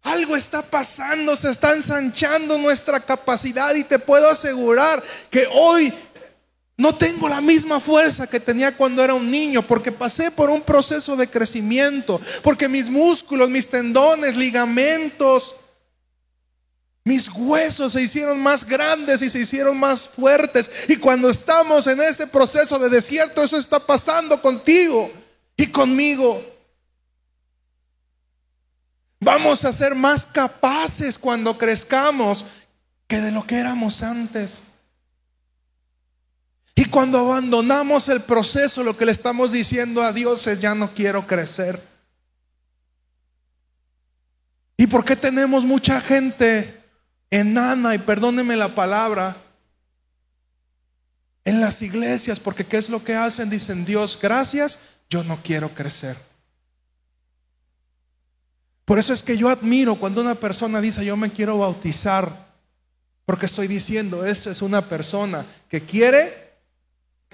Algo 0.00 0.34
está 0.34 0.62
pasando, 0.62 1.36
se 1.36 1.50
está 1.50 1.74
ensanchando 1.74 2.56
nuestra 2.56 2.98
capacidad 2.98 3.74
y 3.74 3.84
te 3.84 3.98
puedo 3.98 4.26
asegurar 4.26 5.02
que 5.30 5.46
hoy 5.52 5.92
No 6.76 6.94
tengo 6.94 7.28
la 7.28 7.40
misma 7.40 7.78
fuerza 7.78 8.26
que 8.26 8.40
tenía 8.40 8.76
cuando 8.76 9.02
era 9.02 9.14
un 9.14 9.30
niño 9.30 9.62
porque 9.62 9.92
pasé 9.92 10.30
por 10.30 10.50
un 10.50 10.60
proceso 10.60 11.16
de 11.16 11.28
crecimiento, 11.28 12.20
porque 12.42 12.68
mis 12.68 12.90
músculos, 12.90 13.48
mis 13.48 13.68
tendones, 13.68 14.36
ligamentos, 14.36 15.54
mis 17.04 17.28
huesos 17.28 17.92
se 17.92 18.02
hicieron 18.02 18.40
más 18.42 18.64
grandes 18.64 19.22
y 19.22 19.30
se 19.30 19.38
hicieron 19.40 19.78
más 19.78 20.08
fuertes. 20.08 20.70
Y 20.88 20.96
cuando 20.96 21.28
estamos 21.30 21.86
en 21.86 22.00
ese 22.00 22.26
proceso 22.26 22.78
de 22.78 22.88
desierto, 22.88 23.44
eso 23.44 23.58
está 23.58 23.78
pasando 23.78 24.40
contigo 24.40 25.12
y 25.56 25.66
conmigo. 25.66 26.42
Vamos 29.20 29.64
a 29.64 29.72
ser 29.72 29.94
más 29.94 30.26
capaces 30.26 31.18
cuando 31.18 31.56
crezcamos 31.56 32.44
que 33.06 33.20
de 33.20 33.30
lo 33.30 33.46
que 33.46 33.58
éramos 33.58 34.02
antes. 34.02 34.64
Y 36.74 36.86
cuando 36.86 37.18
abandonamos 37.18 38.08
el 38.08 38.20
proceso, 38.20 38.82
lo 38.82 38.96
que 38.96 39.06
le 39.06 39.12
estamos 39.12 39.52
diciendo 39.52 40.02
a 40.02 40.12
Dios 40.12 40.46
es, 40.46 40.58
ya 40.58 40.74
no 40.74 40.92
quiero 40.92 41.26
crecer. 41.26 41.80
¿Y 44.76 44.88
por 44.88 45.04
qué 45.04 45.14
tenemos 45.14 45.64
mucha 45.64 46.00
gente 46.00 46.82
enana, 47.30 47.94
y 47.94 47.98
perdóneme 47.98 48.56
la 48.56 48.74
palabra, 48.74 49.36
en 51.44 51.60
las 51.60 51.80
iglesias? 51.80 52.40
Porque 52.40 52.66
¿qué 52.66 52.76
es 52.76 52.88
lo 52.88 53.04
que 53.04 53.14
hacen? 53.14 53.50
Dicen, 53.50 53.84
Dios, 53.84 54.18
gracias, 54.20 54.80
yo 55.08 55.22
no 55.22 55.40
quiero 55.44 55.68
crecer. 55.72 56.16
Por 58.84 58.98
eso 58.98 59.12
es 59.12 59.22
que 59.22 59.36
yo 59.36 59.48
admiro 59.48 59.94
cuando 59.94 60.20
una 60.20 60.34
persona 60.34 60.80
dice, 60.80 61.04
yo 61.04 61.16
me 61.16 61.30
quiero 61.30 61.58
bautizar, 61.58 62.46
porque 63.24 63.46
estoy 63.46 63.68
diciendo, 63.68 64.26
esa 64.26 64.50
es 64.50 64.60
una 64.60 64.82
persona 64.82 65.46
que 65.70 65.80
quiere 65.80 66.43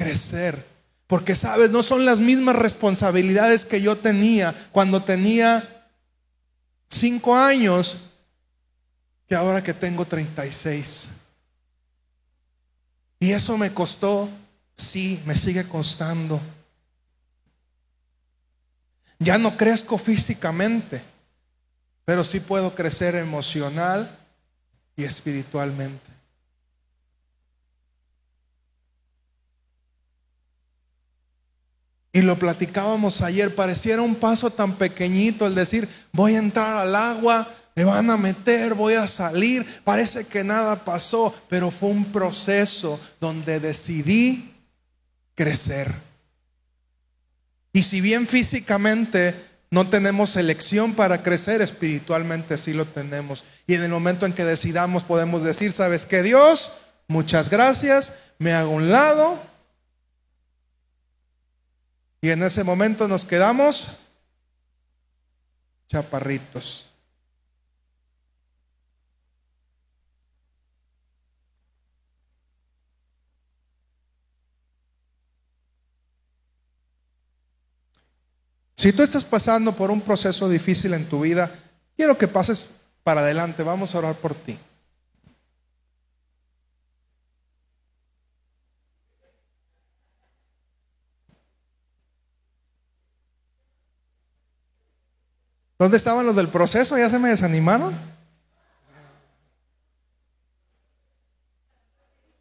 crecer. 0.01 0.67
Porque, 1.07 1.35
sabes, 1.35 1.71
no 1.71 1.83
son 1.83 2.05
las 2.05 2.21
mismas 2.21 2.57
responsabilidades 2.57 3.65
que 3.65 3.83
yo 3.83 3.99
tenía 3.99 4.55
cuando 4.73 5.03
tenía 5.03 5.87
cinco 6.89 7.37
años 7.37 7.99
que 9.29 9.35
ahora 9.35 9.63
que 9.63 9.75
tengo 9.75 10.05
36. 10.05 11.11
Y 13.19 13.33
eso 13.33 13.59
me 13.59 13.73
costó, 13.75 14.31
sí, 14.77 15.21
me 15.27 15.37
sigue 15.37 15.69
costando. 15.69 16.41
Ya 19.19 19.37
no 19.37 19.57
crezco 19.57 19.99
físicamente, 19.99 21.03
pero 22.07 22.25
sí 22.25 22.41
puedo 22.41 22.75
crecer 22.75 23.15
emocional 23.17 24.19
y 24.97 25.05
espiritualmente. 25.05 26.20
Y 32.13 32.23
lo 32.23 32.39
platicábamos 32.39 33.23
ayer, 33.23 33.55
pareciera 33.55 34.03
un 34.03 34.17
paso 34.17 34.51
tan 34.51 34.75
pequeñito 34.75 35.47
el 35.47 35.55
decir, 35.55 35.89
voy 36.13 36.35
a 36.35 36.39
entrar 36.39 36.79
al 36.79 36.97
agua, 36.97 37.49
me 37.77 37.85
van 37.85 38.11
a 38.11 38.17
meter, 38.17 38.75
voy 38.75 38.95
a 38.95 39.07
salir, 39.07 39.65
parece 39.85 40.27
que 40.27 40.43
nada 40.43 40.85
pasó, 40.85 41.33
pero 41.49 41.71
fue 41.71 41.91
un 41.91 42.07
proceso 42.07 43.01
donde 43.21 43.61
decidí 43.61 44.53
crecer. 45.37 45.93
Y 47.73 47.85
si 47.85 48.01
bien 48.01 48.27
físicamente 48.27 49.35
no 49.71 49.89
tenemos 49.89 50.35
elección 50.35 50.95
para 50.95 51.23
crecer, 51.23 51.63
espiritualmente 51.63 52.59
sí 52.59 52.73
lo 52.73 52.87
tenemos. 52.87 53.45
Y 53.69 53.75
en 53.75 53.85
el 53.85 53.91
momento 53.91 54.27
en 54.27 54.33
que 54.33 54.45
decidamos 54.45 55.05
podemos 55.05 55.45
decir, 55.45 55.71
¿sabes 55.71 56.07
qué 56.07 56.25
Dios? 56.25 56.73
Muchas 57.07 57.49
gracias, 57.49 58.15
me 58.39 58.53
hago 58.53 58.71
un 58.73 58.91
lado 58.91 59.50
y 62.21 62.31
en 62.31 62.43
ese 62.43 62.64
momento 62.64 63.09
nos 63.09 63.25
quedamos 63.25 63.99
chaparritos. 65.89 66.91
Si 78.77 78.95
tú 78.95 79.03
estás 79.03 79.25
pasando 79.27 79.77
por 79.77 79.91
un 79.91 80.01
proceso 80.01 80.49
difícil 80.49 80.95
en 80.95 81.07
tu 81.07 81.21
vida, 81.21 81.55
quiero 81.97 82.16
que 82.16 82.27
pases 82.27 82.77
para 83.03 83.21
adelante. 83.21 83.62
Vamos 83.62 83.95
a 83.95 83.99
orar 83.99 84.14
por 84.14 84.35
ti. 84.35 84.59
¿Dónde 95.81 95.97
estaban 95.97 96.26
los 96.26 96.37
del 96.37 96.49
proceso? 96.49 96.99
¿Ya 96.99 97.09
se 97.09 97.18
me 97.18 97.31
desanimaron? 97.31 97.95